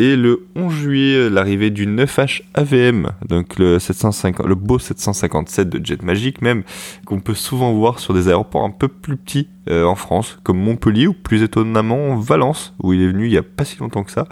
[0.02, 5.86] Et le 11 juillet, l'arrivée du 9H AVM, donc le, 750, le beau 757 de
[5.86, 6.64] Jet Magic même,
[7.06, 10.58] qu'on peut souvent voir sur des aéroports un peu plus petits euh, en France, comme
[10.58, 14.06] Montpellier ou plus étonnamment Valence, où il est venu il n'y a pas si longtemps
[14.06, 14.26] que ça.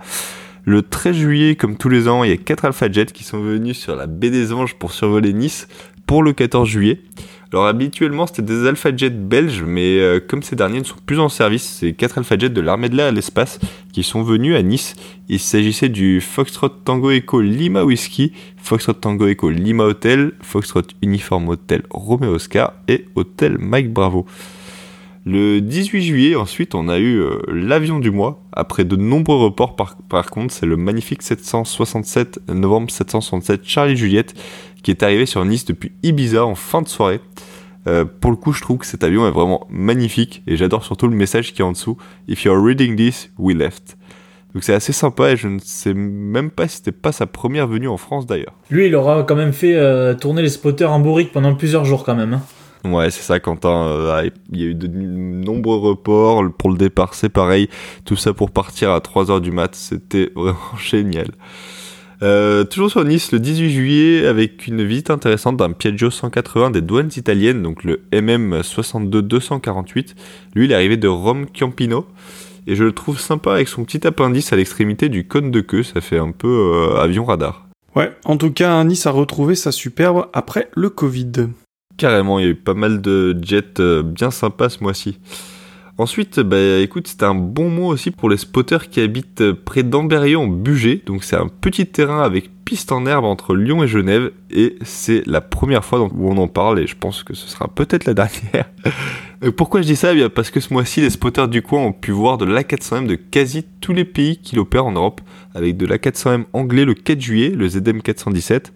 [0.64, 3.42] Le 13 juillet, comme tous les ans, il y a 4 Alpha Jets qui sont
[3.42, 5.68] venus sur la baie des Anges pour survoler Nice
[6.06, 7.02] pour le 14 juillet.
[7.54, 11.20] Alors habituellement c'était des Alpha Jets belges, mais euh, comme ces derniers ne sont plus
[11.20, 13.60] en service, c'est 4 Alpha Jets de l'armée de l'air à l'espace
[13.94, 14.96] qui sont venus à Nice.
[15.30, 21.48] Il s'agissait du Foxtrot Tango Echo Lima Whiskey, Foxtrot Tango Echo Lima Hotel, Foxtrot Uniform
[21.48, 24.26] Hotel Romeo Oscar et Hotel Mike Bravo.
[25.30, 28.42] Le 18 juillet, ensuite, on a eu euh, l'avion du mois.
[28.54, 34.36] Après de nombreux reports, par, par contre, c'est le magnifique 767 novembre 767 Charlie Juliette
[34.88, 37.20] qui est arrivé sur Nice depuis Ibiza en fin de soirée.
[37.88, 41.10] Euh, pour le coup, je trouve que cet avion est vraiment magnifique et j'adore surtout
[41.10, 41.98] le message qui est en dessous.
[42.30, 43.98] If you're reading this, we left.
[44.54, 47.68] Donc c'est assez sympa et je ne sais même pas si c'était pas sa première
[47.68, 48.54] venue en France d'ailleurs.
[48.70, 52.06] Lui, il aura quand même fait euh, tourner les spotters en bourrique pendant plusieurs jours
[52.06, 52.36] quand même.
[52.36, 52.42] hein.
[52.90, 53.88] Ouais, c'est ça, Quentin.
[53.88, 56.42] Euh, il y a eu de nombreux reports.
[56.58, 57.68] Pour le départ, c'est pareil.
[58.06, 59.76] Tout ça pour partir à 3h du mat.
[59.76, 61.28] C'était vraiment génial.
[62.24, 66.82] Euh, toujours sur Nice, le 18 juillet, avec une visite intéressante d'un Piaggio 180 des
[66.82, 70.16] douanes italiennes, donc le MM 62-248.
[70.56, 72.08] Lui, il est arrivé de Rome Campino.
[72.70, 75.84] Et je le trouve sympa avec son petit appendice à l'extrémité du cône de queue.
[75.84, 77.68] Ça fait un peu euh, avion radar.
[77.96, 81.32] Ouais, en tout cas, Nice a retrouvé sa superbe après le Covid.
[81.98, 85.20] Carrément, il y a eu pas mal de jets euh, bien sympas ce mois-ci.
[86.00, 90.38] Ensuite, bah écoute, c'était un bon mot aussi pour les spotters qui habitent près d'Amberieu
[90.38, 91.02] en Bugey.
[91.08, 94.32] Donc c'est un petit terrain avec piste en herbe entre Lyon et Genève.
[94.52, 97.68] Et c'est la première fois où on en parle et je pense que ce sera
[97.68, 98.70] peut-être la dernière.
[99.44, 100.12] Euh, Pourquoi je dis ça?
[100.12, 103.08] Eh bien Parce que ce mois-ci, les spotters du coin ont pu voir de l'A400M
[103.08, 105.22] de quasi tous les pays qui l'opèrent en Europe.
[105.56, 108.72] Avec de l'A400M anglais le 4 juillet, le ZM 417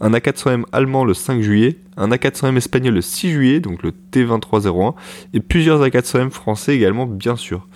[0.00, 4.94] un A400M allemand le 5 juillet, un A400M espagnol le 6 juillet, donc le T2301,
[5.32, 7.66] et plusieurs A400M français également, bien sûr.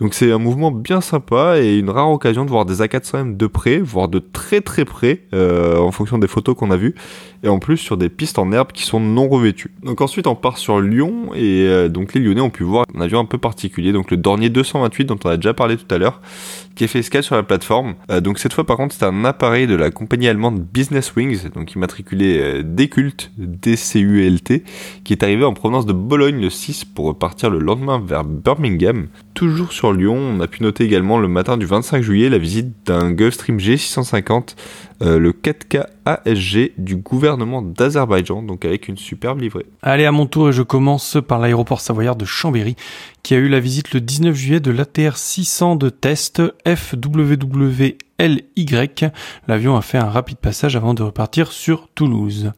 [0.00, 3.46] Donc c'est un mouvement bien sympa et une rare occasion de voir des A400M de
[3.46, 6.94] près, voire de très très près, euh, en fonction des photos qu'on a vues.
[7.44, 9.70] Et en plus sur des pistes en herbe qui sont non revêtues.
[9.82, 13.00] Donc ensuite on part sur Lyon et euh, donc les Lyonnais ont pu voir un
[13.02, 15.98] avion un peu particulier, donc le Dornier 228 dont on a déjà parlé tout à
[15.98, 16.22] l'heure,
[16.74, 17.94] qui a fait escale sur la plateforme.
[18.10, 21.50] Euh, donc cette fois par contre c'est un appareil de la compagnie allemande Business Wings,
[21.54, 24.64] donc immatriculé euh, Déculte, DCULT,
[25.04, 29.08] qui est arrivé en provenance de Bologne le 6 pour repartir le lendemain vers Birmingham.
[29.34, 32.72] Toujours sur Lyon, on a pu noter également le matin du 25 juillet la visite
[32.86, 34.54] d'un Gulfstream G650
[35.02, 39.66] euh, le 4K ASG du gouvernement d'Azerbaïdjan, donc avec une superbe livrée.
[39.82, 42.76] Allez, à mon tour, et je commence par l'aéroport savoyard de Chambéry,
[43.22, 47.96] qui a eu la visite le 19 juillet de l'ATR 600 de test FWWLY.
[49.48, 52.52] L'avion a fait un rapide passage avant de repartir sur Toulouse.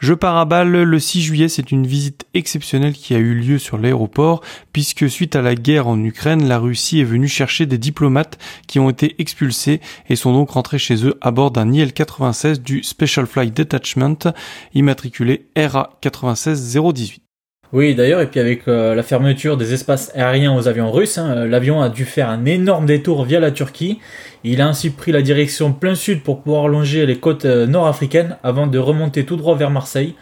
[0.00, 3.58] Je pars à balle le 6 juillet, c'est une visite exceptionnelle qui a eu lieu
[3.58, 7.76] sur l'aéroport, puisque suite à la guerre en Ukraine, la Russie est venue chercher des
[7.76, 12.62] diplomates qui ont été expulsés et sont donc rentrés chez eux à bord d'un IL-96
[12.62, 14.32] du Special Flight Detachment,
[14.72, 17.29] immatriculé RA 96018.
[17.72, 21.30] Oui, d'ailleurs, et puis avec euh, la fermeture des espaces aériens aux avions russes, hein,
[21.36, 24.00] euh, l'avion a dû faire un énorme détour via la Turquie.
[24.42, 28.38] Il a ainsi pris la direction plein sud pour pouvoir longer les côtes euh, nord-africaines
[28.42, 30.14] avant de remonter tout droit vers Marseille.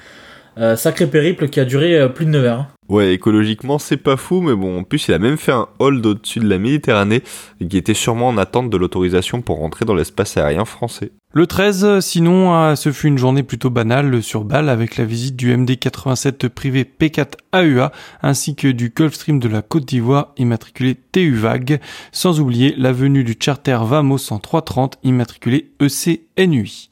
[0.74, 2.66] Sacré périple qui a duré plus de 9 heures.
[2.88, 6.04] Ouais, écologiquement, c'est pas fou, mais bon, en plus, il a même fait un hold
[6.06, 7.22] au-dessus de la Méditerranée,
[7.68, 11.12] qui était sûrement en attente de l'autorisation pour rentrer dans l'espace aérien français.
[11.34, 15.36] Le 13, sinon, euh, ce fut une journée plutôt banale sur Bâle avec la visite
[15.36, 21.34] du MD-87 privé P4 AUA ainsi que du Gulfstream de la Côte d'Ivoire immatriculé TU
[21.34, 21.80] Vague,
[22.12, 26.88] sans oublier la venue du charter Vamos en 330 immatriculé ECNUI.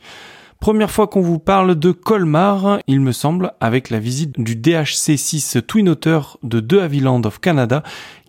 [0.60, 5.62] Première fois qu'on vous parle de Colmar, il me semble, avec la visite du DHC-6
[5.62, 7.82] Twin Otter de De Havilland of Canada,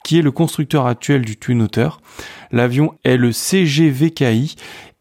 [0.03, 1.89] qui est le constructeur actuel du Twin Otter.
[2.51, 4.55] L'avion est le CGVKI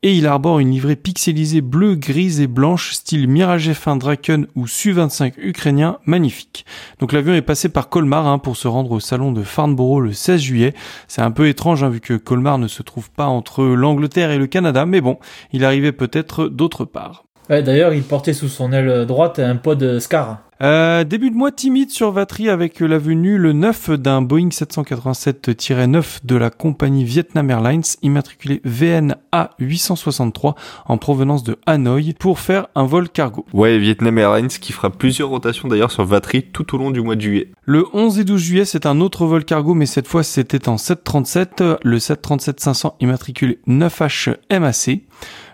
[0.06, 4.68] et il arbore une livrée pixelisée bleue, grise et blanche, style Mirage F1 Draken ou
[4.68, 6.64] Su-25 ukrainien, magnifique.
[7.00, 10.12] Donc l'avion est passé par Colmar hein, pour se rendre au salon de Farnborough le
[10.12, 10.74] 16 juillet.
[11.08, 14.38] C'est un peu étrange hein, vu que Colmar ne se trouve pas entre l'Angleterre et
[14.38, 15.18] le Canada, mais bon,
[15.52, 17.25] il arrivait peut-être d'autre part.
[17.48, 20.38] Ouais, d'ailleurs, il portait sous son aile droite un pod Scar.
[20.62, 26.20] Euh, début de mois timide sur Vatry avec la venue le 9 d'un Boeing 787-9
[26.24, 30.54] de la compagnie Vietnam Airlines immatriculé VNA 863
[30.86, 33.44] en provenance de Hanoï pour faire un vol cargo.
[33.52, 37.16] Ouais, Vietnam Airlines qui fera plusieurs rotations d'ailleurs sur Vatry tout au long du mois
[37.16, 37.50] de juillet.
[37.66, 40.78] Le 11 et 12 juillet, c'est un autre vol cargo, mais cette fois c'était en
[40.78, 45.02] 737, le 737-500 immatriculé 9H MAC.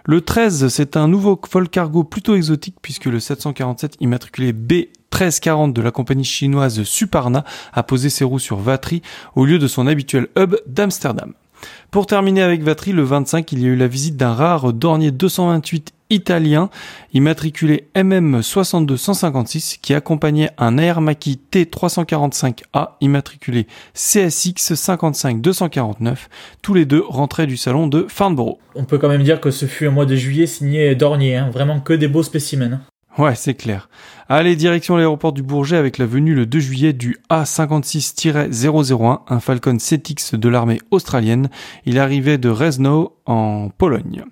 [0.04, 5.80] Le 13, c'est un nouveau vol cargo plutôt exotique puisque le 747 immatriculé B1340 de
[5.80, 9.00] la compagnie chinoise Suparna a posé ses roues sur Vatry
[9.36, 11.34] au lieu de son habituel hub d'Amsterdam.
[11.92, 15.12] Pour terminer avec Vatry, le 25, il y a eu la visite d'un rare Dornier
[15.12, 16.70] 228 italien
[17.12, 26.28] immatriculé MM62156 qui accompagnait un Air Macchi T345A immatriculé CSX 55249.
[26.60, 28.58] Tous les deux rentraient du salon de Farnborough.
[28.74, 31.50] On peut quand même dire que ce fut un mois de juillet signé Dornier, hein.
[31.50, 32.80] vraiment que des beaux spécimens.
[33.18, 33.90] Ouais, c'est clair.
[34.28, 39.74] Allez, direction l'aéroport du Bourget avec la venue le 2 juillet du A56-001, un Falcon
[39.74, 41.50] 7X de l'armée australienne.
[41.84, 44.24] Il arrivait de Rezno en Pologne.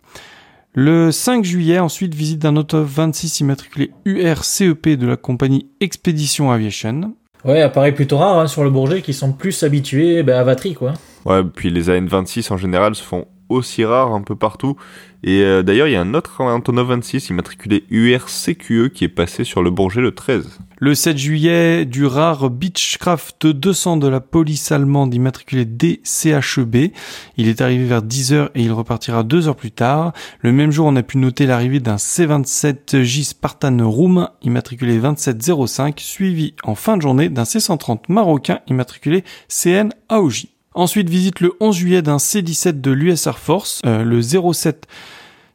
[0.72, 7.16] Le 5 juillet, ensuite, visite d'un auto 26 immatriculé URCEP de la compagnie Expedition Aviation.
[7.44, 10.74] Ouais, appareil plutôt rare hein, sur le Bourget qui sont plus habitués bah, à Vatry,
[10.74, 10.94] quoi.
[11.24, 14.76] Ouais, puis les AN26 en général se font aussi rares un peu partout.
[15.22, 19.44] Et euh, d'ailleurs, il y a un autre Antonov 26 immatriculé URCQE qui est passé
[19.44, 20.60] sur le Bourget le 13.
[20.78, 26.92] Le 7 juillet, du rare Beechcraft 200 de la police allemande immatriculé DCHEB.
[27.36, 30.14] Il est arrivé vers 10h et il repartira 2 heures plus tard.
[30.40, 36.54] Le même jour, on a pu noter l'arrivée d'un C27J Spartan Room immatriculé 2705, suivi
[36.62, 40.46] en fin de journée d'un C130 marocain immatriculé CN AOJ.
[40.74, 44.86] Ensuite, visite le 11 juillet d'un C-17 de l'US Air Force, euh, le 07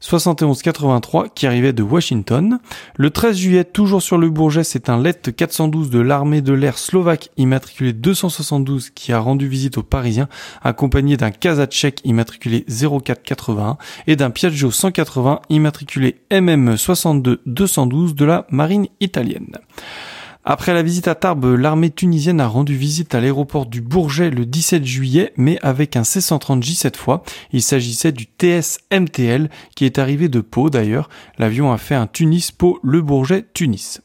[0.01, 2.59] 7183 qui arrivait de Washington.
[2.95, 6.77] Le 13 juillet, toujours sur le Bourget, c'est un LET 412 de l'armée de l'air
[6.77, 10.27] slovaque immatriculé 272 qui a rendu visite aux Parisiens,
[10.63, 18.45] accompagné d'un Kazachek immatriculé 0481 et d'un Piaggio 180 immatriculé MM 62 212 de la
[18.49, 19.57] marine italienne.
[20.47, 24.45] Après la visite à Tarbes, l'armée tunisienne a rendu visite à l'aéroport du Bourget le
[24.45, 27.23] 17 juillet, mais avec un C-130J cette fois.
[27.51, 31.09] Il s'agissait du TS-MTL, qui est arrivé de Pau d'ailleurs.
[31.39, 34.01] L'avion a fait un Tunis-Pau-Le Bourget-Tunis.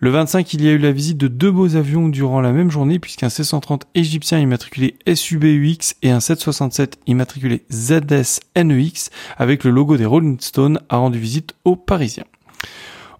[0.00, 2.72] Le 25, il y a eu la visite de deux beaux avions durant la même
[2.72, 10.04] journée, puisqu'un C-130 égyptien immatriculé SUBUX et un 767 immatriculé ZS-NEX, avec le logo des
[10.04, 12.26] Rolling Stones, a rendu visite aux Parisiens.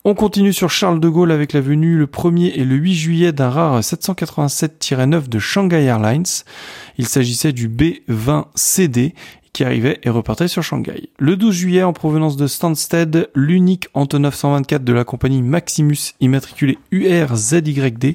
[0.08, 3.32] On continue sur Charles de Gaulle avec la venue le 1er et le 8 juillet
[3.32, 6.44] d'un rare 787-9 de Shanghai Airlines.
[6.96, 9.14] Il s'agissait du B20CD
[9.52, 11.08] qui arrivait et repartait sur Shanghai.
[11.18, 16.78] Le 12 juillet, en provenance de Stansted, l'unique Antonov 124 de la compagnie Maximus immatriculé
[16.92, 18.14] URZYD.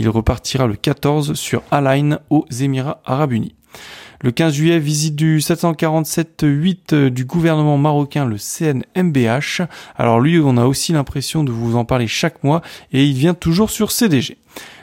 [0.00, 3.54] Il repartira le 14 sur Align aux Émirats Arabes Unis.
[4.20, 9.62] Le 15 juillet, visite du 747-8 du gouvernement marocain, le CNMBH.
[9.96, 12.60] Alors lui, on a aussi l'impression de vous en parler chaque mois
[12.92, 14.36] et il vient toujours sur CDG.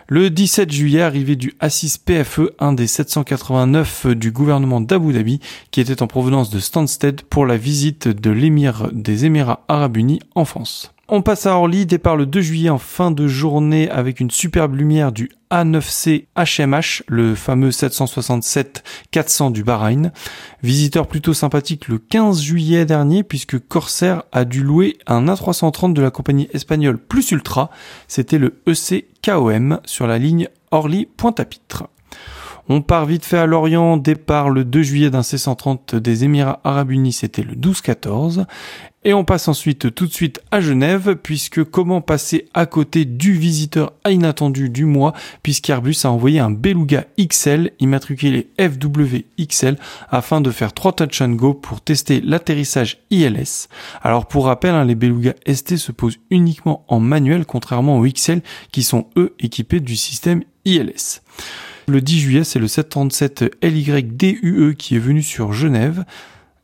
[0.07, 5.81] Le 17 juillet, arrivée du A6 PFE, un des 789 du gouvernement d'Abu Dhabi, qui
[5.81, 10.45] était en provenance de Stansted pour la visite de l'émir des Émirats Arabes Unis en
[10.45, 10.94] France.
[11.07, 14.73] On passe à Orly, départ le 2 juillet en fin de journée avec une superbe
[14.73, 20.11] lumière du A9C HMH, le fameux 767-400 du Bahreïn.
[20.63, 26.01] Visiteur plutôt sympathique le 15 juillet dernier puisque Corsair a dû louer un A330 de
[26.01, 27.69] la compagnie espagnole Plus Ultra.
[28.07, 31.83] C'était le EC KOM sur la ligne Orly-Pointe-à-Pitre.
[32.67, 36.89] On part vite fait à Lorient, départ le 2 juillet d'un C-130 des Émirats Arabes
[36.89, 38.45] Unis, c'était le 12-14.
[39.07, 43.33] Et on passe ensuite tout de suite à Genève, puisque comment passer à côté du
[43.33, 49.77] visiteur inattendu du mois, puisqu'Airbus a envoyé un Beluga XL immatriculé FWXL
[50.09, 53.67] afin de faire 3 touch and go pour tester l'atterrissage ILS.
[54.01, 58.41] Alors pour rappel, hein, les Beluga ST se posent uniquement en manuel, contrairement aux XL
[58.71, 61.21] qui sont eux équipés du système ILS.
[61.87, 66.05] Le 10 juillet, c'est le 737 LYDUE qui est venu sur Genève.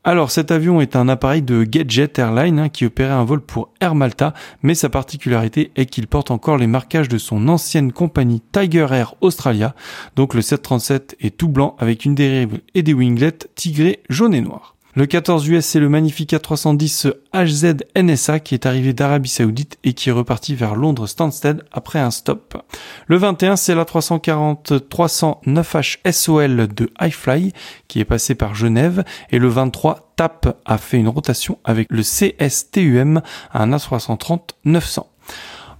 [0.04, 3.70] Alors cet avion est un appareil de Gadget Airline hein, qui opérait un vol pour
[3.80, 8.42] Air Malta, mais sa particularité est qu'il porte encore les marquages de son ancienne compagnie
[8.50, 9.76] Tiger Air Australia.
[10.16, 14.40] Donc le 737 est tout blanc avec une dérive et des winglets tigrés jaune et
[14.40, 14.71] noir.
[14.94, 19.94] Le 14 US, c'est le magnifique A310 HZ NSA qui est arrivé d'Arabie Saoudite et
[19.94, 22.62] qui est reparti vers Londres Stansted après un stop.
[23.06, 27.54] Le 21, c'est la 340 309H SOL de iFly
[27.88, 32.02] qui est passé par Genève et le 23, TAP a fait une rotation avec le
[32.02, 33.22] CSTUM
[33.54, 35.08] un A330 900.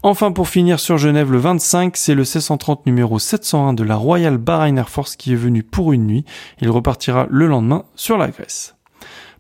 [0.03, 4.39] Enfin, pour finir sur Genève, le 25, c'est le C-130 numéro 701 de la Royal
[4.39, 6.25] Bahrain Air Force qui est venu pour une nuit.
[6.63, 8.75] Il repartira le lendemain sur la Grèce.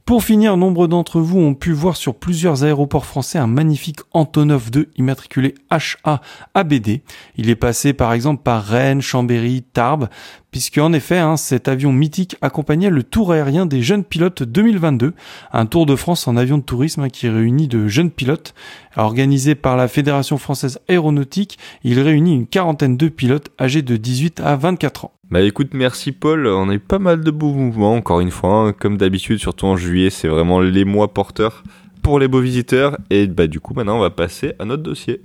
[0.04, 4.72] Pour finir, nombre d'entre vous ont pu voir sur plusieurs aéroports français un magnifique Antonov
[4.72, 6.20] 2 immatriculé HA
[6.54, 7.00] ABD.
[7.36, 10.08] Il est passé par exemple par Rennes, Chambéry, Tarbes,
[10.50, 15.14] puisque en effet, hein, cet avion mythique accompagnait le Tour aérien des jeunes pilotes 2022,
[15.52, 18.54] un Tour de France en avion de tourisme qui réunit de jeunes pilotes.
[18.96, 24.40] Organisé par la Fédération française aéronautique, il réunit une quarantaine de pilotes âgés de 18
[24.40, 25.12] à 24 ans.
[25.32, 28.66] Bah écoute, merci Paul, on a eu pas mal de beaux mouvements, encore une fois,
[28.66, 28.72] hein.
[28.74, 31.64] comme d'habitude, surtout en juillet, c'est vraiment les mois porteurs
[32.02, 35.22] pour les beaux visiteurs, et bah du coup maintenant on va passer à notre dossier.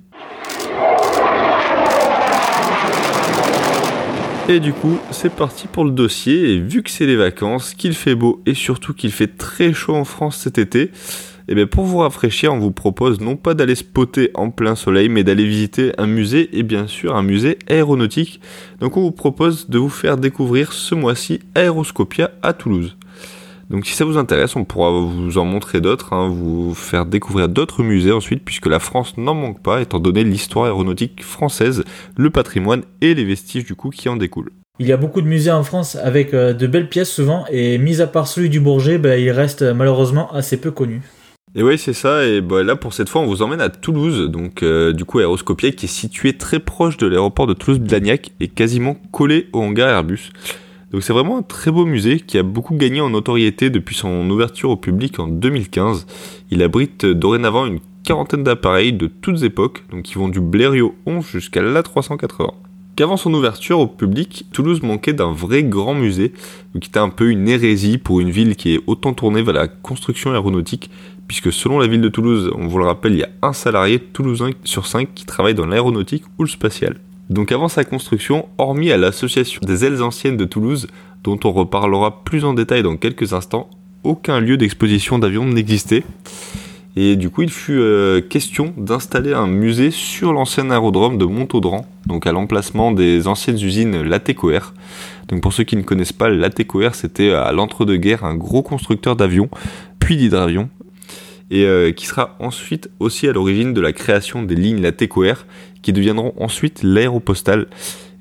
[4.47, 7.93] Et du coup, c'est parti pour le dossier, et vu que c'est les vacances, qu'il
[7.93, 10.89] fait beau, et surtout qu'il fait très chaud en France cet été,
[11.47, 15.09] et bien pour vous rafraîchir, on vous propose non pas d'aller spotter en plein soleil,
[15.09, 18.41] mais d'aller visiter un musée et bien sûr un musée aéronautique.
[18.79, 22.97] Donc on vous propose de vous faire découvrir ce mois-ci Aeroscopia à Toulouse.
[23.69, 27.49] Donc si ça vous intéresse, on pourra vous en montrer d'autres, hein, vous faire découvrir
[27.49, 31.83] d'autres musées ensuite, puisque la France n'en manque pas, étant donné l'histoire aéronautique française,
[32.15, 34.51] le patrimoine et les vestiges du coup qui en découlent.
[34.79, 37.77] Il y a beaucoup de musées en France avec euh, de belles pièces souvent, et
[37.77, 41.01] mis à part celui du Bourget, ben, il reste euh, malheureusement assez peu connu.
[41.55, 42.25] Et oui, c'est ça.
[42.25, 45.19] Et bah, là, pour cette fois, on vous emmène à Toulouse, donc euh, du coup
[45.19, 49.89] Aéroscopia, qui est situé très proche de l'aéroport de Toulouse-Blagnac et quasiment collé au hangar
[49.89, 50.31] Airbus.
[50.91, 54.29] Donc c'est vraiment un très beau musée qui a beaucoup gagné en notoriété depuis son
[54.29, 56.05] ouverture au public en 2015.
[56.51, 61.25] Il abrite dorénavant une quarantaine d'appareils de toutes époques, donc qui vont du Blériot 11
[61.25, 62.51] jusqu'à l'A380
[62.97, 66.33] qu'avant son ouverture au public, Toulouse manquait d'un vrai grand musée,
[66.81, 69.67] qui était un peu une hérésie pour une ville qui est autant tournée vers la
[69.67, 70.89] construction aéronautique,
[71.27, 73.99] puisque selon la ville de Toulouse, on vous le rappelle, il y a un salarié
[73.99, 76.97] toulousain sur cinq qui travaille dans l'aéronautique ou le spatial.
[77.29, 80.87] Donc avant sa construction, hormis à l'association des ailes anciennes de Toulouse,
[81.23, 83.69] dont on reparlera plus en détail dans quelques instants,
[84.03, 86.03] aucun lieu d'exposition d'avions n'existait.
[86.95, 91.85] Et du coup, il fut euh, question d'installer un musée sur l'ancien aérodrome de Montaudran,
[92.07, 94.73] donc à l'emplacement des anciennes usines Latécoère.
[95.27, 99.49] Donc pour ceux qui ne connaissent pas, Latécoère, c'était à l'entre-deux-guerres un gros constructeur d'avions,
[99.99, 100.69] puis d'hydravions,
[101.49, 105.45] et euh, qui sera ensuite aussi à l'origine de la création des lignes Latécoère,
[105.81, 107.67] qui deviendront ensuite l'aéropostale.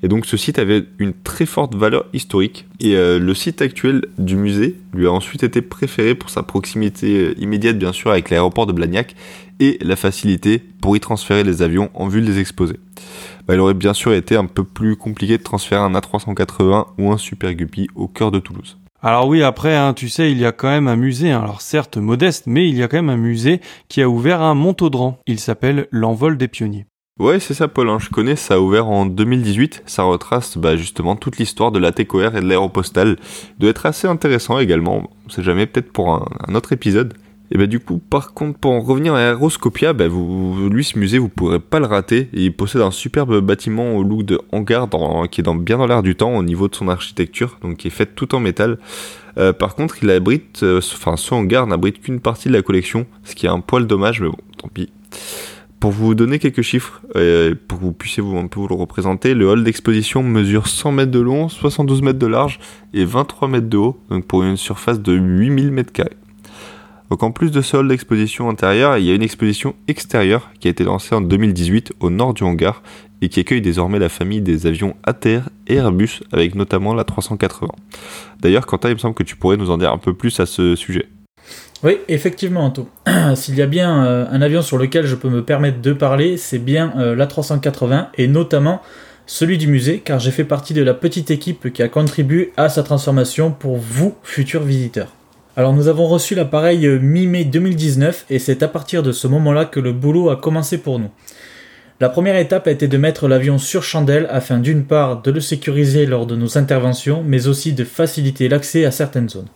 [0.03, 2.65] Et donc ce site avait une très forte valeur historique.
[2.79, 7.19] Et euh, le site actuel du musée lui a ensuite été préféré pour sa proximité
[7.19, 9.15] euh, immédiate bien sûr avec l'aéroport de Blagnac
[9.59, 12.79] et la facilité pour y transférer les avions en vue de les exposer.
[13.47, 17.11] Bah, il aurait bien sûr été un peu plus compliqué de transférer un A380 ou
[17.11, 18.77] un Super Guppy au cœur de Toulouse.
[19.03, 21.41] Alors oui, après, hein, tu sais, il y a quand même un musée, hein.
[21.41, 24.55] alors certes modeste, mais il y a quand même un musée qui a ouvert un
[24.55, 25.19] Montaudran.
[25.27, 26.87] Il s'appelle l'Envol des Pionniers.
[27.19, 27.89] Ouais, c'est ça, Paul.
[27.89, 29.83] hein, Je connais, ça a ouvert en 2018.
[29.85, 33.17] Ça retrace bah, justement toute l'histoire de la TECOR et de l'aéropostale.
[33.59, 35.09] Doit être assez intéressant également.
[35.25, 37.15] On sait jamais, peut-être pour un autre épisode.
[37.51, 40.99] Et bah du coup, par contre, pour en revenir à Aeroscopia, bah, vous, lui, ce
[40.99, 42.29] musée, vous pourrez pas le rater.
[42.33, 44.89] Il possède un superbe bâtiment au look de hangar
[45.31, 47.87] qui est dans, bien dans l'air du temps au niveau de son architecture, donc qui
[47.87, 48.77] est faite tout en métal.
[49.37, 53.05] Euh, par contre, il abrite, euh, enfin, ce hangar n'abrite qu'une partie de la collection,
[53.23, 54.91] ce qui est un poil dommage, mais bon, tant pis.
[55.79, 58.73] Pour vous donner quelques chiffres, euh, pour que vous puissiez vous, un peu vous le
[58.73, 62.59] représenter, le hall d'exposition mesure 100 mètres de long, 72 mètres de large
[62.95, 66.17] et 23 mètres de haut, donc pour une surface de 8000 mètres carrés.
[67.09, 70.67] Donc en plus de ce hall d'exposition intérieur, il y a une exposition extérieure qui
[70.67, 72.83] a été lancée en 2018 au nord du hangar
[73.21, 77.71] et qui accueille désormais la famille des avions ATR et Airbus avec notamment la 380.
[78.41, 80.45] D'ailleurs, Quentin, il me semble que tu pourrais nous en dire un peu plus à
[80.45, 81.07] ce sujet.
[81.83, 82.89] Oui, effectivement, Anto.
[83.35, 86.37] S'il y a bien euh, un avion sur lequel je peux me permettre de parler,
[86.37, 88.81] c'est bien euh, l'A380 et notamment
[89.25, 92.69] celui du musée, car j'ai fait partie de la petite équipe qui a contribué à
[92.69, 95.16] sa transformation pour vous, futurs visiteurs.
[95.57, 99.65] Alors nous avons reçu l'appareil euh, mi-mai 2019 et c'est à partir de ce moment-là
[99.65, 101.09] que le boulot a commencé pour nous.
[101.99, 105.39] La première étape a été de mettre l'avion sur chandelle afin d'une part de le
[105.39, 109.47] sécuriser lors de nos interventions, mais aussi de faciliter l'accès à certaines zones.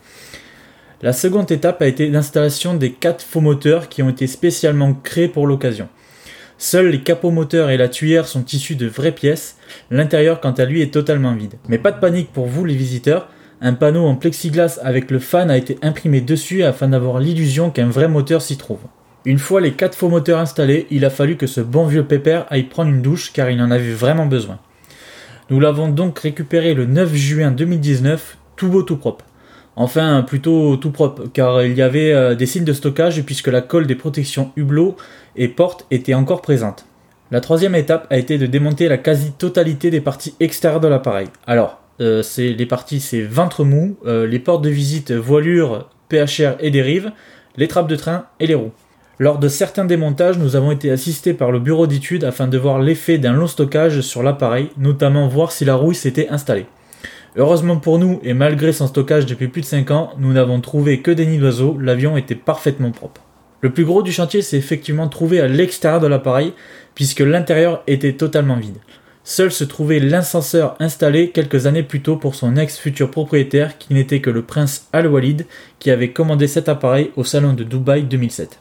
[1.04, 5.28] La seconde étape a été l'installation des quatre faux moteurs qui ont été spécialement créés
[5.28, 5.88] pour l'occasion.
[6.58, 9.56] Seuls les capots moteurs et la tuyère sont issus de vraies pièces,
[9.92, 11.60] l'intérieur quant à lui est totalement vide.
[11.70, 13.30] Mais pas de panique pour vous les visiteurs,
[13.62, 17.90] un panneau en plexiglas avec le fan a été imprimé dessus afin d'avoir l'illusion qu'un
[17.90, 18.80] vrai moteur s'y trouve.
[19.24, 22.48] Une fois les quatre faux moteurs installés, il a fallu que ce bon vieux pépère
[22.50, 24.58] aille prendre une douche car il en avait vraiment besoin.
[25.52, 29.26] Nous l'avons donc récupéré le 9 juin 2019, tout beau tout propre.
[29.76, 33.62] Enfin, plutôt tout propre, car il y avait euh, des signes de stockage puisque la
[33.62, 34.98] colle des protections hublot
[35.36, 36.86] et portes était encore présente.
[37.30, 41.28] La troisième étape a été de démonter la quasi-totalité des parties extérieures de l'appareil.
[41.46, 46.72] Alors, euh, les parties, c'est ventre mou, euh, les portes de visite, voilure, PHR et
[46.72, 47.12] dérive,
[47.58, 48.72] les trappes de train et les roues.
[49.20, 52.80] Lors de certains démontages, nous avons été assistés par le bureau d'études afin de voir
[52.80, 56.66] l'effet d'un long stockage sur l'appareil, notamment voir si la rouille s'était installée.
[57.38, 61.02] Heureusement pour nous, et malgré son stockage depuis plus de 5 ans, nous n'avons trouvé
[61.02, 63.22] que des nids d'oiseaux, l'avion était parfaitement propre.
[63.62, 66.54] Le plus gros du chantier s'est effectivement trouvé à l'extérieur de l'appareil,
[66.96, 68.78] puisque l'intérieur était totalement vide.
[69.34, 74.20] Seul se trouvait l'incenseur installé quelques années plus tôt pour son ex-futur propriétaire, qui n'était
[74.20, 75.46] que le prince Al-Walid,
[75.80, 78.60] qui avait commandé cet appareil au salon de Dubaï 2007.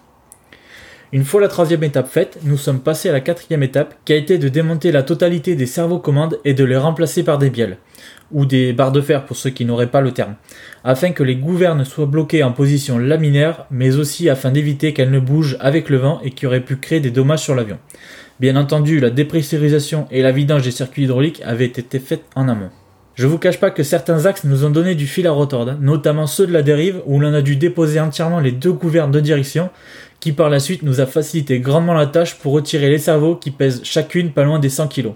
[1.13, 4.17] Une fois la troisième étape faite, nous sommes passés à la quatrième étape, qui a
[4.17, 7.79] été de démonter la totalité des cerveaux commandes et de les remplacer par des bielles,
[8.31, 10.37] ou des barres de fer pour ceux qui n'auraient pas le terme,
[10.85, 15.19] afin que les gouvernes soient bloquées en position laminaire, mais aussi afin d'éviter qu'elles ne
[15.19, 17.79] bougent avec le vent et qui auraient pu créer des dommages sur l'avion.
[18.41, 22.71] Bien entendu, la dépressurisation et la vidange des circuits hydrauliques avaient été faites en amont.
[23.15, 26.27] Je vous cache pas que certains axes nous ont donné du fil à retordre, notamment
[26.27, 29.69] ceux de la dérive où l'on a dû déposer entièrement les deux gouvernes de direction,
[30.21, 33.51] qui par la suite nous a facilité grandement la tâche pour retirer les cerveaux qui
[33.51, 35.11] pèsent chacune pas loin des 100 kg.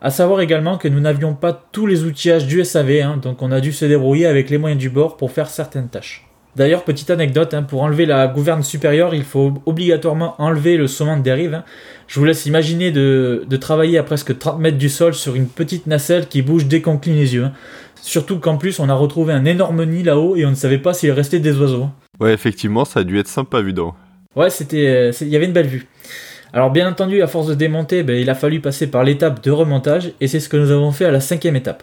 [0.00, 3.60] A savoir également que nous n'avions pas tous les outillages du SAV, donc on a
[3.60, 6.31] dû se débrouiller avec les moyens du bord pour faire certaines tâches.
[6.54, 11.16] D'ailleurs, petite anecdote, hein, pour enlever la gouverne supérieure, il faut obligatoirement enlever le saumon
[11.16, 11.54] de dérive.
[11.54, 11.64] hein.
[12.08, 15.46] Je vous laisse imaginer de, de travailler à presque 30 mètres du sol sur une
[15.48, 17.44] petite nacelle qui bouge dès qu'on cligne les yeux.
[17.44, 17.52] hein.
[18.02, 20.92] Surtout qu'en plus, on a retrouvé un énorme nid là-haut et on ne savait pas
[20.92, 21.88] s'il restait des oiseaux.
[22.20, 23.94] Ouais, effectivement, ça a dû être sympa vu d'en haut.
[24.36, 25.86] Ouais, c'était, euh, il y avait une belle vue.
[26.52, 29.50] Alors bien entendu, à force de démonter, ben, il a fallu passer par l'étape de
[29.50, 31.82] remontage, et c'est ce que nous avons fait à la cinquième étape.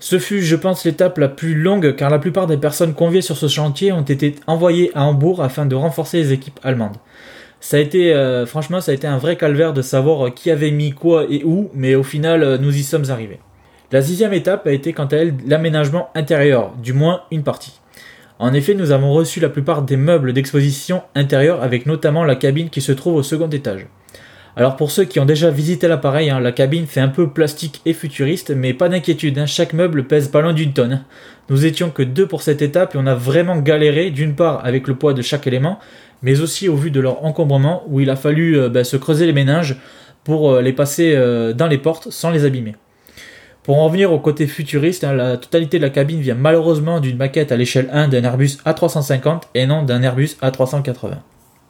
[0.00, 3.36] Ce fut, je pense, l'étape la plus longue, car la plupart des personnes conviées sur
[3.36, 6.96] ce chantier ont été envoyées à Hambourg afin de renforcer les équipes allemandes.
[7.60, 10.70] Ça a été, euh, franchement, ça a été un vrai calvaire de savoir qui avait
[10.70, 13.40] mis quoi et où, mais au final, euh, nous y sommes arrivés.
[13.90, 17.80] La sixième étape a été quant à elle l'aménagement intérieur, du moins une partie.
[18.38, 22.68] En effet, nous avons reçu la plupart des meubles d'exposition intérieure avec notamment la cabine
[22.68, 23.86] qui se trouve au second étage.
[24.56, 27.80] Alors pour ceux qui ont déjà visité l'appareil, hein, la cabine fait un peu plastique
[27.86, 31.02] et futuriste, mais pas d'inquiétude, hein, chaque meuble pèse pas loin d'une tonne.
[31.50, 34.86] Nous étions que deux pour cette étape et on a vraiment galéré, d'une part avec
[34.86, 35.80] le poids de chaque élément,
[36.22, 39.26] mais aussi au vu de leur encombrement où il a fallu euh, bah, se creuser
[39.26, 39.76] les méninges
[40.22, 42.76] pour euh, les passer euh, dans les portes sans les abîmer.
[43.64, 47.16] Pour en revenir au côté futuriste, hein, la totalité de la cabine vient malheureusement d'une
[47.16, 51.16] maquette à l'échelle 1 d'un Airbus A350 et non d'un Airbus A380.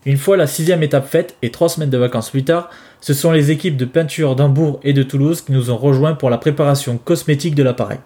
[0.07, 2.69] Une fois la sixième étape faite et trois semaines de vacances plus tard,
[3.01, 6.29] ce sont les équipes de peinture d'Hambourg et de Toulouse qui nous ont rejoints pour
[6.29, 8.01] la préparation cosmétique de l'appareil.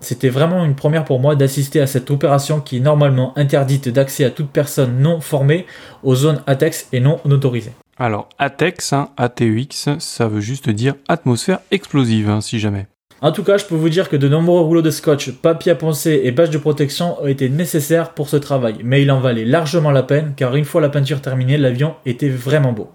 [0.00, 4.24] C'était vraiment une première pour moi d'assister à cette opération qui est normalement interdite d'accès
[4.24, 5.66] à toute personne non formée
[6.02, 7.72] aux zones ATEX et non autorisées.
[7.98, 12.86] Alors, ATEX, hein, ATEX, ça veut juste dire atmosphère explosive, hein, si jamais.
[13.24, 15.74] En tout cas, je peux vous dire que de nombreux rouleaux de scotch, papier à
[15.76, 19.44] poncer et bâches de protection ont été nécessaires pour ce travail, mais il en valait
[19.44, 22.90] largement la peine car une fois la peinture terminée, l'avion était vraiment beau.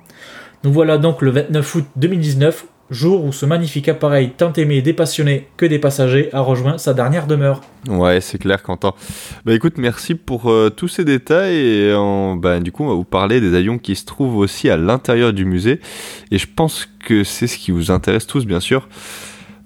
[0.66, 4.92] Nous voilà donc le 29 août 2019, jour où ce magnifique appareil tant aimé des
[4.92, 7.62] passionnés que des passagers a rejoint sa dernière demeure.
[7.88, 8.92] Ouais, c'est clair, Quentin.
[9.46, 11.56] Bah écoute, merci pour euh, tous ces détails.
[11.56, 14.70] Et en- bah, du coup, on va vous parler des avions qui se trouvent aussi
[14.70, 15.80] à l'intérieur du musée.
[16.32, 18.90] Et je pense que c'est ce qui vous intéresse tous, bien sûr.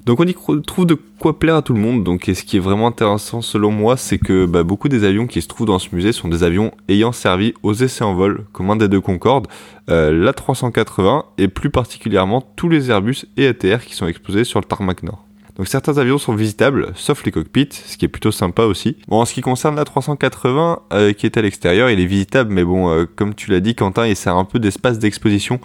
[0.05, 2.03] Donc on y trouve de quoi plaire à tout le monde.
[2.03, 5.27] Donc et ce qui est vraiment intéressant selon moi, c'est que bah, beaucoup des avions
[5.27, 8.45] qui se trouvent dans ce musée sont des avions ayant servi aux essais en vol,
[8.51, 9.47] comme un des deux Concorde,
[9.89, 14.65] euh, l'A380 et plus particulièrement tous les Airbus et ATR qui sont exposés sur le
[14.65, 15.25] tarmac nord.
[15.57, 18.97] Donc certains avions sont visitables, sauf les cockpits, ce qui est plutôt sympa aussi.
[19.07, 22.51] Bon, en ce qui concerne la 380, euh, qui est à l'extérieur, il est visitable,
[22.51, 25.59] mais bon, euh, comme tu l'as dit, Quentin, il sert un peu d'espace d'exposition.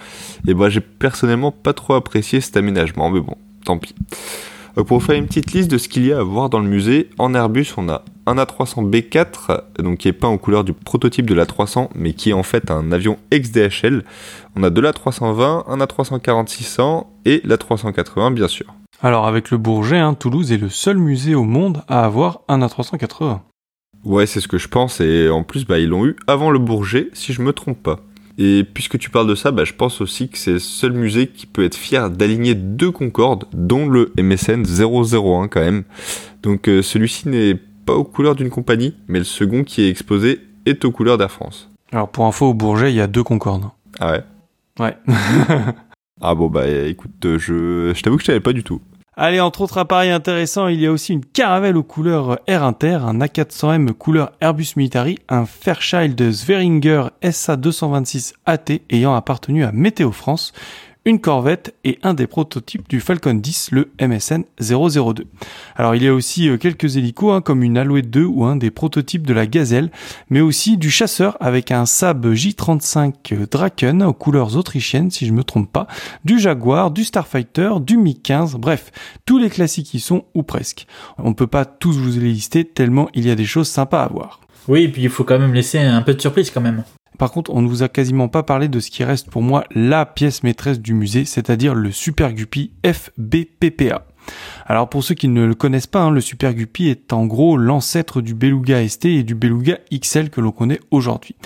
[0.47, 3.37] Et bah, j'ai personnellement pas trop apprécié cet aménagement, mais bon,
[3.67, 3.95] tant pis.
[4.79, 6.59] Euh, pour vous faire une petite liste de ce qu'il y a à voir dans
[6.59, 10.73] le musée, en Airbus, on a un A300B4, donc qui est peint aux couleurs du
[10.73, 14.05] prototype de l'A300, mais qui est en fait un avion ex-DHL.
[14.57, 18.67] On a de l'A320, un A340-600 et l'A380, bien sûr.
[19.03, 22.61] Alors, avec le Bourget, hein, Toulouse est le seul musée au monde à avoir un
[22.61, 23.41] A380.
[24.05, 26.59] Ouais, c'est ce que je pense, et en plus, bah, ils l'ont eu avant le
[26.59, 28.01] Bourget, si je me trompe pas.
[28.39, 31.29] Et puisque tu parles de ça, bah, je pense aussi que c'est le seul musée
[31.29, 35.85] qui peut être fier d'aligner deux Concorde, dont le MSN 001 quand même.
[36.43, 40.41] Donc euh, celui-ci n'est pas aux couleurs d'une compagnie, mais le second qui est exposé
[40.67, 41.71] est aux couleurs d'Air France.
[41.93, 43.71] Alors, pour info, au Bourget, il y a deux Concorde.
[44.01, 44.25] Ah ouais?
[44.81, 44.97] Ouais.
[46.23, 48.81] Ah bon, bah écoute, euh, je, je t'avoue que je savais pas du tout.
[49.19, 52.99] Allez, entre autres appareils intéressants, il y a aussi une caravelle aux couleurs Air Inter,
[53.01, 60.53] un A400M couleur Airbus Military, un Fairchild Sveringer SA226 AT ayant appartenu à Météo France,
[61.07, 65.25] une Corvette et un des prototypes du Falcon 10, le MSN 002.
[65.77, 68.57] Alors il y a aussi euh, quelques hélicos hein, comme une Alouette 2 ou un
[68.57, 69.93] des prototypes de la Gazelle,
[70.31, 75.45] mais aussi du chasseur avec un Saab J35 Draken aux couleurs autrichiennes si je me
[75.45, 75.87] trompe pas,
[76.25, 78.91] du Jaguar, du Starfighter, du Mi-15, bref,
[79.25, 80.89] tous les classiques y sont ou presque.
[81.19, 84.09] On peut pas tous vous les lister tellement il y a des choses sympas à
[84.09, 84.41] voir.
[84.67, 86.83] Oui, et puis il faut quand même laisser un peu de surprise quand même.
[87.19, 89.65] Par contre, on ne vous a quasiment pas parlé de ce qui reste pour moi
[89.75, 94.07] la pièce maîtresse du musée, c'est-à-dire le Super Guppy FBPPA.
[94.67, 97.57] Alors pour ceux qui ne le connaissent pas, hein, le Super Guppy est en gros
[97.57, 101.37] l'ancêtre du Beluga ST et du Beluga XL que l'on connaît aujourd'hui.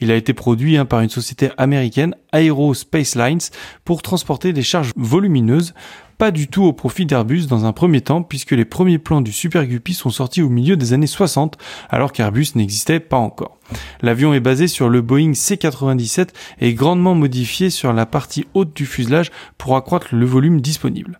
[0.00, 3.40] Il a été produit hein, par une société américaine, Aerospace Lines,
[3.84, 5.74] pour transporter des charges volumineuses,
[6.18, 9.32] pas du tout au profit d'Airbus dans un premier temps, puisque les premiers plans du
[9.32, 11.58] Super Guppy sont sortis au milieu des années 60,
[11.90, 13.58] alors qu'Airbus n'existait pas encore.
[14.00, 16.28] L'avion est basé sur le Boeing C-97
[16.60, 21.18] et grandement modifié sur la partie haute du fuselage pour accroître le volume disponible.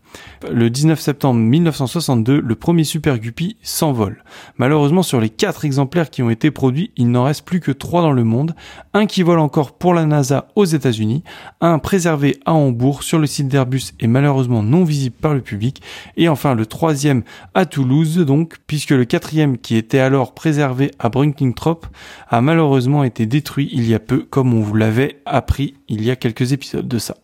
[0.50, 4.22] Le 19 septembre 1962, le premier Super Guppy s'envole.
[4.58, 8.02] Malheureusement, sur les 4 exemplaires qui ont été produits, il n'en reste plus que 3
[8.02, 8.54] dans le monde,
[8.94, 11.24] un qui vole encore pour la NASA aux États-Unis,
[11.60, 15.82] un préservé à Hambourg sur le site d'Airbus et malheureusement non visible par le public,
[16.16, 17.22] et enfin le troisième
[17.54, 21.86] à Toulouse donc, puisque le quatrième qui était alors préservé à Brunklingtrop
[22.28, 26.10] a malheureusement été détruit il y a peu, comme on vous l'avait appris il y
[26.10, 27.16] a quelques épisodes de ça.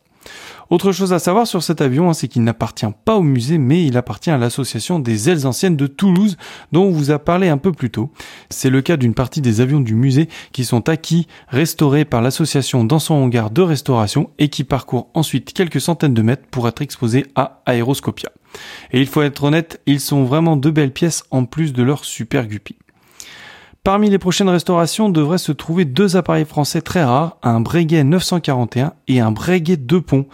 [0.70, 3.85] Autre chose à savoir sur cet avion, hein, c'est qu'il n'appartient pas au musée, mais
[3.85, 6.37] il appartient à l'association des ailes anciennes de Toulouse,
[6.72, 8.11] dont on vous a parlé un peu plus tôt.
[8.49, 12.85] C'est le cas d'une partie des avions du musée qui sont acquis, restaurés par l'association
[12.85, 16.83] dans son hangar de restauration et qui parcourent ensuite quelques centaines de mètres pour être
[16.83, 18.30] exposés à Aéroscopia.
[18.93, 22.05] Et il faut être honnête, ils sont vraiment de belles pièces en plus de leur
[22.05, 22.76] super guppy.
[23.85, 28.93] Parmi les prochaines restaurations devraient se trouver deux appareils français très rares, un Breguet 941
[29.09, 30.26] et un Breguet 2 ponts.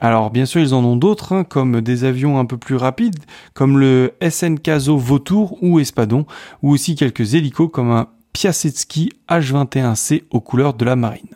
[0.00, 3.20] Alors bien sûr ils en ont d'autres, hein, comme des avions un peu plus rapides,
[3.54, 6.26] comme le SNKZO Vautour ou Espadon,
[6.62, 11.28] ou aussi quelques hélicos comme un Piasecki H21C aux couleurs de la marine.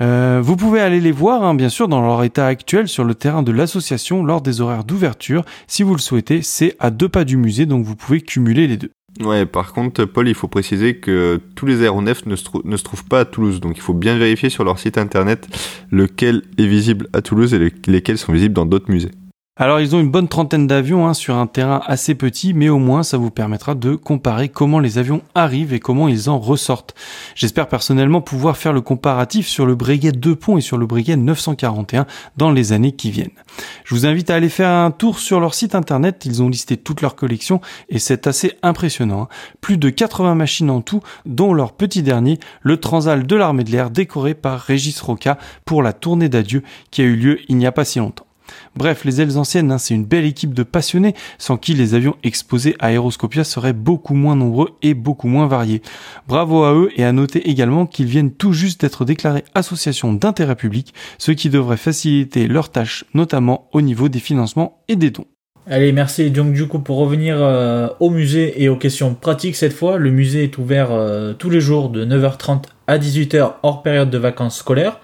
[0.00, 3.14] Euh, vous pouvez aller les voir, hein, bien sûr, dans leur état actuel sur le
[3.14, 5.44] terrain de l'association lors des horaires d'ouverture.
[5.68, 8.76] Si vous le souhaitez, c'est à deux pas du musée, donc vous pouvez cumuler les
[8.76, 8.90] deux.
[9.20, 12.82] Ouais, par contre, Paul, il faut préciser que tous les aéronefs ne se, ne se
[12.82, 15.46] trouvent pas à Toulouse, donc il faut bien vérifier sur leur site internet
[15.92, 19.12] lequel est visible à Toulouse et le- lesquels sont visibles dans d'autres musées.
[19.56, 22.80] Alors ils ont une bonne trentaine d'avions hein, sur un terrain assez petit, mais au
[22.80, 26.96] moins ça vous permettra de comparer comment les avions arrivent et comment ils en ressortent.
[27.36, 31.14] J'espère personnellement pouvoir faire le comparatif sur le Breguet 2 ponts et sur le Breguet
[31.14, 33.30] 941 dans les années qui viennent.
[33.84, 36.76] Je vous invite à aller faire un tour sur leur site internet, ils ont listé
[36.76, 39.22] toute leur collection et c'est assez impressionnant.
[39.22, 39.28] hein.
[39.60, 43.70] Plus de 80 machines en tout, dont leur petit dernier, le Transal de l'armée de
[43.70, 47.66] l'air décoré par Régis Roca pour la tournée d'adieu qui a eu lieu il n'y
[47.66, 48.26] a pas si longtemps.
[48.76, 52.16] Bref, les ailes anciennes, hein, c'est une belle équipe de passionnés sans qui les avions
[52.22, 55.82] exposés à Aeroscopia seraient beaucoup moins nombreux et beaucoup moins variés.
[56.28, 60.56] Bravo à eux et à noter également qu'ils viennent tout juste d'être déclarés association d'intérêt
[60.56, 65.26] public, ce qui devrait faciliter leurs tâches, notamment au niveau des financements et des dons.
[65.66, 66.30] Allez, merci.
[66.30, 70.10] Donc du coup, pour revenir euh, au musée et aux questions pratiques cette fois, le
[70.10, 74.58] musée est ouvert euh, tous les jours de 9h30 à 18h hors période de vacances
[74.58, 75.00] scolaires.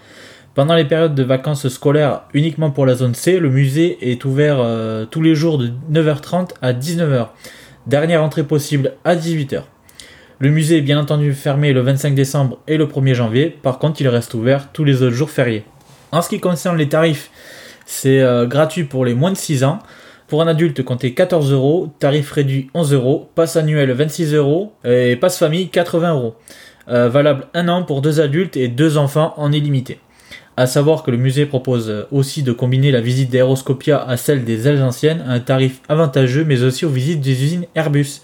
[0.53, 4.57] Pendant les périodes de vacances scolaires uniquement pour la zone C, le musée est ouvert
[4.59, 7.29] euh, tous les jours de 9h30 à 19h.
[7.87, 9.63] Dernière entrée possible à 18h.
[10.41, 14.01] Le musée est bien entendu fermé le 25 décembre et le 1er janvier, par contre
[14.01, 15.65] il reste ouvert tous les autres jours fériés.
[16.11, 17.31] En ce qui concerne les tarifs,
[17.87, 19.79] c'est euh, gratuit pour les moins de 6 ans.
[20.27, 25.15] Pour un adulte, comptez 14 euros, tarif réduit 11 euros, passe annuel 26 euros et
[25.15, 26.35] passe famille 80 euros.
[26.89, 30.01] Euh, valable un an pour deux adultes et deux enfants en illimité.
[30.61, 34.45] À savoir que le musée propose euh, aussi de combiner la visite d'Aeroscopia à celle
[34.45, 38.21] des ailes anciennes à un tarif avantageux, mais aussi aux visites des usines Airbus.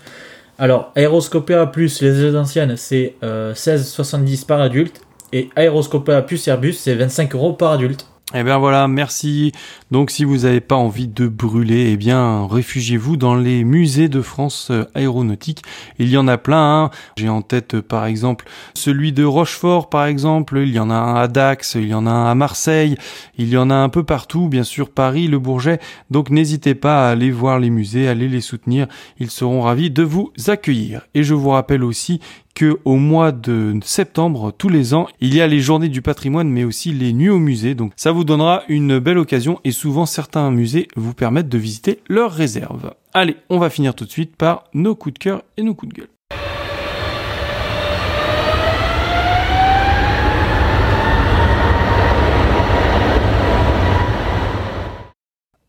[0.59, 5.01] Alors, Aeroscopia plus les ailes anciennes, c'est euh, 16,70 par adulte,
[5.33, 8.05] et Aeroscopia plus Airbus, c'est 25 euros par adulte.
[8.35, 9.53] Eh bien voilà, merci.
[9.93, 14.21] Donc si vous n'avez pas envie de brûler, eh bien réfugiez-vous dans les musées de
[14.21, 15.63] France euh, aéronautique.
[16.01, 16.87] Il y en a plein.
[16.87, 16.91] hein.
[17.17, 20.59] J'ai en tête euh, par exemple celui de Rochefort par exemple.
[20.59, 22.97] Il y en a un à Dax, il y en a un à Marseille.
[23.39, 25.79] Il y en a un peu partout, bien sûr Paris, le Bourget.
[26.11, 28.89] Donc n'hésitez pas à aller voir les musées, à aller les soutenir.
[29.21, 31.03] Ils seront ravis de vous accueillir.
[31.15, 32.21] Et je vous rappelle aussi
[32.57, 36.49] que au mois de septembre tous les ans, il y a les journées du patrimoine
[36.49, 37.77] mais aussi les nuits au musée.
[37.77, 42.01] Donc ça vous donnera une belle occasion et souvent certains musées vous permettent de visiter
[42.09, 42.95] leurs réserves.
[43.13, 45.93] Allez, on va finir tout de suite par nos coups de cœur et nos coups
[45.95, 46.16] de gueule.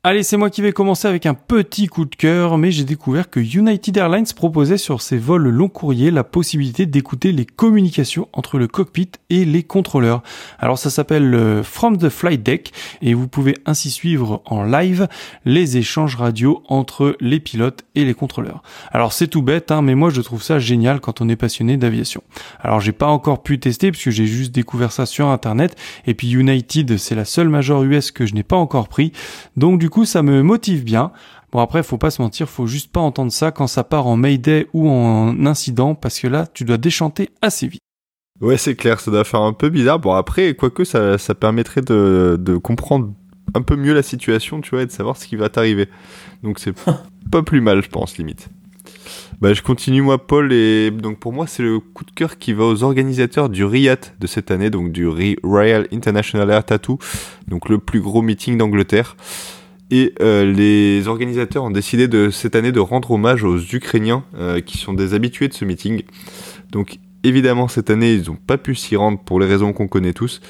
[0.03, 3.29] Allez, c'est moi qui vais commencer avec un petit coup de cœur, mais j'ai découvert
[3.29, 8.57] que United Airlines proposait sur ses vols long courriers la possibilité d'écouter les communications entre
[8.59, 10.21] le cockpit et les contrôleurs.
[10.59, 12.71] Alors ça s'appelle euh, From the Flight Deck
[13.01, 15.07] et vous pouvez ainsi suivre en live
[15.45, 18.61] les échanges radio entre les pilotes et les contrôleurs.
[18.91, 21.75] Alors c'est tout bête, hein, mais moi je trouve ça génial quand on est passionné
[21.75, 22.21] d'aviation.
[22.61, 25.75] Alors j'ai pas encore pu tester puisque j'ai juste découvert ça sur internet
[26.05, 29.11] et puis United c'est la seule major US que je n'ai pas encore pris.
[29.89, 31.11] Coup ça me motive bien.
[31.51, 34.17] Bon après faut pas se mentir, faut juste pas entendre ça quand ça part en
[34.17, 37.81] Mayday ou en incident parce que là tu dois déchanter assez vite.
[38.39, 39.97] Ouais, c'est clair, ça doit faire un peu bizarre.
[39.97, 43.11] Bon, après, quoique, ça, ça permettrait de, de comprendre
[43.55, 45.89] un peu mieux la situation, tu vois, et de savoir ce qui va t'arriver.
[46.43, 46.75] Donc, c'est
[47.31, 48.49] pas plus mal, je pense, limite.
[49.41, 52.53] Bah, je continue, moi, Paul, et donc pour moi, c'est le coup de cœur qui
[52.53, 56.99] va aux organisateurs du RIAT de cette année, donc du Ri- Royal International Air Tattoo,
[57.47, 59.15] donc le plus gros meeting d'Angleterre.
[59.89, 64.59] Et euh, les organisateurs ont décidé de cette année de rendre hommage aux Ukrainiens euh,
[64.59, 66.03] qui sont des habitués de ce meeting.
[66.71, 70.13] Donc évidemment cette année ils n'ont pas pu s'y rendre pour les raisons qu'on connaît
[70.13, 70.41] tous.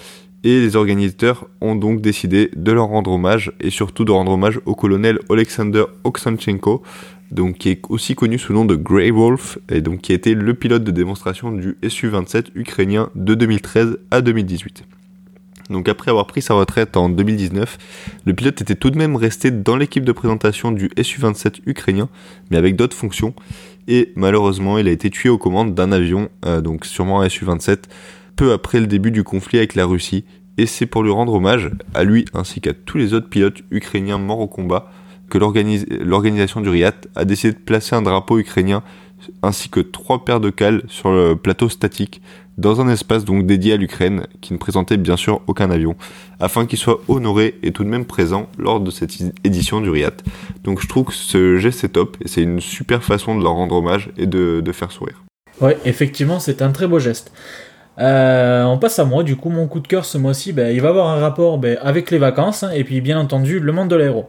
[0.43, 4.59] Et les organisateurs ont donc décidé de leur rendre hommage et surtout de rendre hommage
[4.65, 6.83] au colonel Alexander Oksanchenko,
[7.31, 10.15] donc qui est aussi connu sous le nom de Grey Wolf et donc qui a
[10.15, 14.83] été le pilote de démonstration du Su-27 ukrainien de 2013 à 2018.
[15.69, 17.77] Donc après avoir pris sa retraite en 2019,
[18.25, 22.09] le pilote était tout de même resté dans l'équipe de présentation du Su-27 ukrainien,
[22.49, 23.33] mais avec d'autres fonctions.
[23.87, 27.83] Et malheureusement, il a été tué aux commandes d'un avion, euh, donc sûrement un Su-27,
[28.35, 30.25] peu après le début du conflit avec la Russie.
[30.57, 34.17] Et c'est pour lui rendre hommage, à lui ainsi qu'à tous les autres pilotes ukrainiens
[34.17, 34.91] morts au combat,
[35.29, 38.81] que l'organis- l'organisation du RIAT a décidé de placer un drapeau ukrainien
[39.41, 42.21] ainsi que trois paires de cales sur le plateau statique
[42.57, 45.95] dans un espace donc dédié à l'Ukraine qui ne présentait bien sûr aucun avion
[46.39, 49.11] afin qu'il soit honoré et tout de même présent lors de cette
[49.43, 50.17] édition du RIAT.
[50.63, 53.53] Donc je trouve que ce geste est top et c'est une super façon de leur
[53.53, 55.23] rendre hommage et de, de faire sourire.
[55.61, 57.31] Ouais, effectivement, c'est un très beau geste.
[57.99, 60.81] Euh, on passe à moi, du coup, mon coup de cœur ce mois-ci, ben, il
[60.81, 63.87] va avoir un rapport ben, avec les vacances, hein, et puis bien entendu, le monde
[63.87, 64.27] de l'aéro.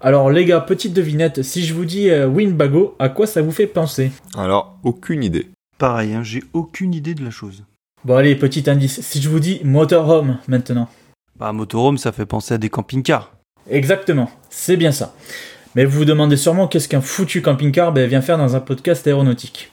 [0.00, 3.50] Alors les gars, petite devinette, si je vous dis euh, Winbago, à quoi ça vous
[3.50, 4.12] fait penser?
[4.36, 5.48] Alors aucune idée.
[5.80, 7.64] Pareil, hein, j'ai aucune idée de la chose.
[8.04, 10.90] Bon allez, petit indice, si je vous dis motorhome maintenant.
[11.38, 13.32] Bah motorhome ça fait penser à des camping-cars.
[13.70, 15.14] Exactement, c'est bien ça.
[15.74, 19.06] Mais vous vous demandez sûrement qu'est-ce qu'un foutu camping-car ben, vient faire dans un podcast
[19.06, 19.72] aéronautique.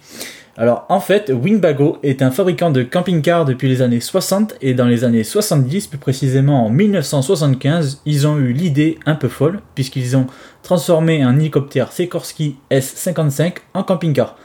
[0.55, 4.87] Alors en fait, Winbago est un fabricant de camping-cars depuis les années 60 et dans
[4.87, 10.15] les années 70, plus précisément en 1975, ils ont eu l'idée un peu folle puisqu'ils
[10.15, 10.27] ont
[10.63, 14.37] transformé un hélicoptère Sikorsky S-55 en camping-car,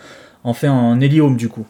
[0.45, 1.67] en hélium du coup.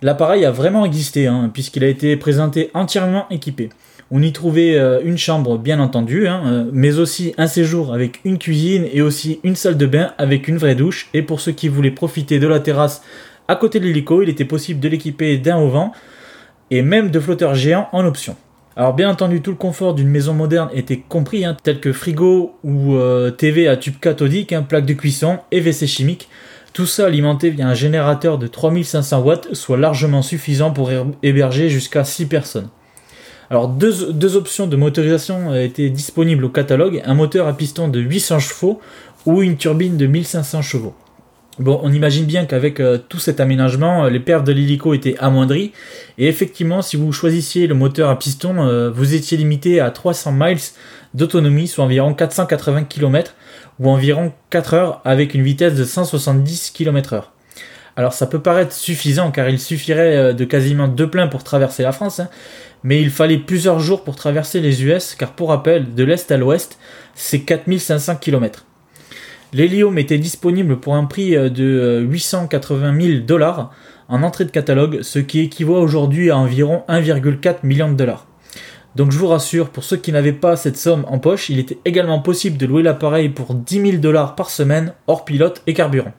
[0.00, 3.70] L'appareil a vraiment existé hein, puisqu'il a été présenté entièrement équipé.
[4.10, 8.20] On y trouvait euh, une chambre bien entendu, hein, euh, mais aussi un séjour avec
[8.24, 11.10] une cuisine et aussi une salle de bain avec une vraie douche.
[11.12, 13.02] Et pour ceux qui voulaient profiter de la terrasse
[13.48, 15.92] à côté de l'hélico, il était possible de l'équiper d'un au vent
[16.70, 18.36] et même de flotteurs géants en option.
[18.76, 22.54] Alors bien entendu, tout le confort d'une maison moderne était compris, hein, tel que frigo
[22.62, 26.28] ou euh, TV à tube cathodique, un plaque de cuisson et WC chimique.
[26.78, 30.92] Tout ça alimenté via un générateur de 3500 watts, soit largement suffisant pour
[31.24, 32.68] héberger jusqu'à 6 personnes.
[33.50, 38.38] Alors deux, options de motorisation étaient disponibles au catalogue, un moteur à piston de 800
[38.38, 38.80] chevaux
[39.26, 40.94] ou une turbine de 1500 chevaux.
[41.58, 45.16] Bon, on imagine bien qu'avec euh, tout cet aménagement, euh, les pertes de l'hélico étaient
[45.18, 45.72] amoindries.
[46.16, 50.30] Et effectivement, si vous choisissiez le moteur à piston, euh, vous étiez limité à 300
[50.30, 50.60] miles
[51.14, 53.34] d'autonomie, soit environ 480 km,
[53.80, 57.24] ou environ 4 heures avec une vitesse de 170 km/h.
[57.96, 61.92] Alors ça peut paraître suffisant car il suffirait de quasiment deux pleins pour traverser la
[61.92, 62.28] France, hein,
[62.84, 66.36] mais il fallait plusieurs jours pour traverser les US car pour rappel, de l'est à
[66.36, 66.78] l'ouest,
[67.14, 68.64] c'est 4500 km.
[69.52, 73.72] L'hélium était disponible pour un prix euh, de 880 euh, 000 dollars
[74.08, 78.27] en entrée de catalogue, ce qui équivaut aujourd'hui à environ 1,4 million de dollars.
[78.96, 81.78] Donc je vous rassure, pour ceux qui n'avaient pas cette somme en poche, il était
[81.84, 86.12] également possible de louer l'appareil pour 10 000 dollars par semaine, hors pilote et carburant.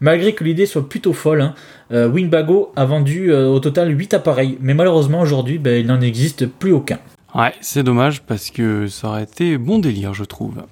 [0.00, 1.54] Malgré que l'idée soit plutôt folle, hein,
[1.92, 6.46] euh, Winbago a vendu au total 8 appareils, mais malheureusement aujourd'hui ben, il n'en existe
[6.46, 6.98] plus aucun.
[7.34, 10.62] Ouais, c'est dommage parce que ça aurait été bon délire, je trouve.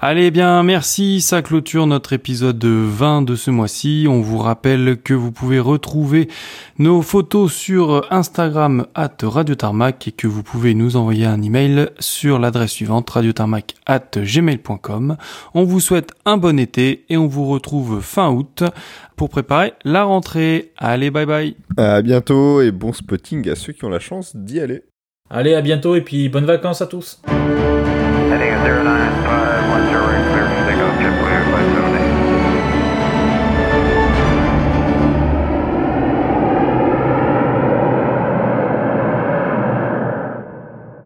[0.00, 1.20] Allez, bien, merci.
[1.20, 4.06] Ça clôture notre épisode 20 de ce mois-ci.
[4.08, 6.28] On vous rappelle que vous pouvez retrouver
[6.78, 11.88] nos photos sur Instagram at Radio Tarmac et que vous pouvez nous envoyer un email
[11.98, 15.16] sur l'adresse suivante radiotarmac at gmail.com.
[15.54, 18.62] On vous souhaite un bon été et on vous retrouve fin août
[19.16, 20.70] pour préparer la rentrée.
[20.76, 21.56] Allez, bye bye.
[21.76, 24.84] À bientôt et bon spotting à ceux qui ont la chance d'y aller.
[25.28, 27.20] Allez, à bientôt et puis bonnes vacances à tous.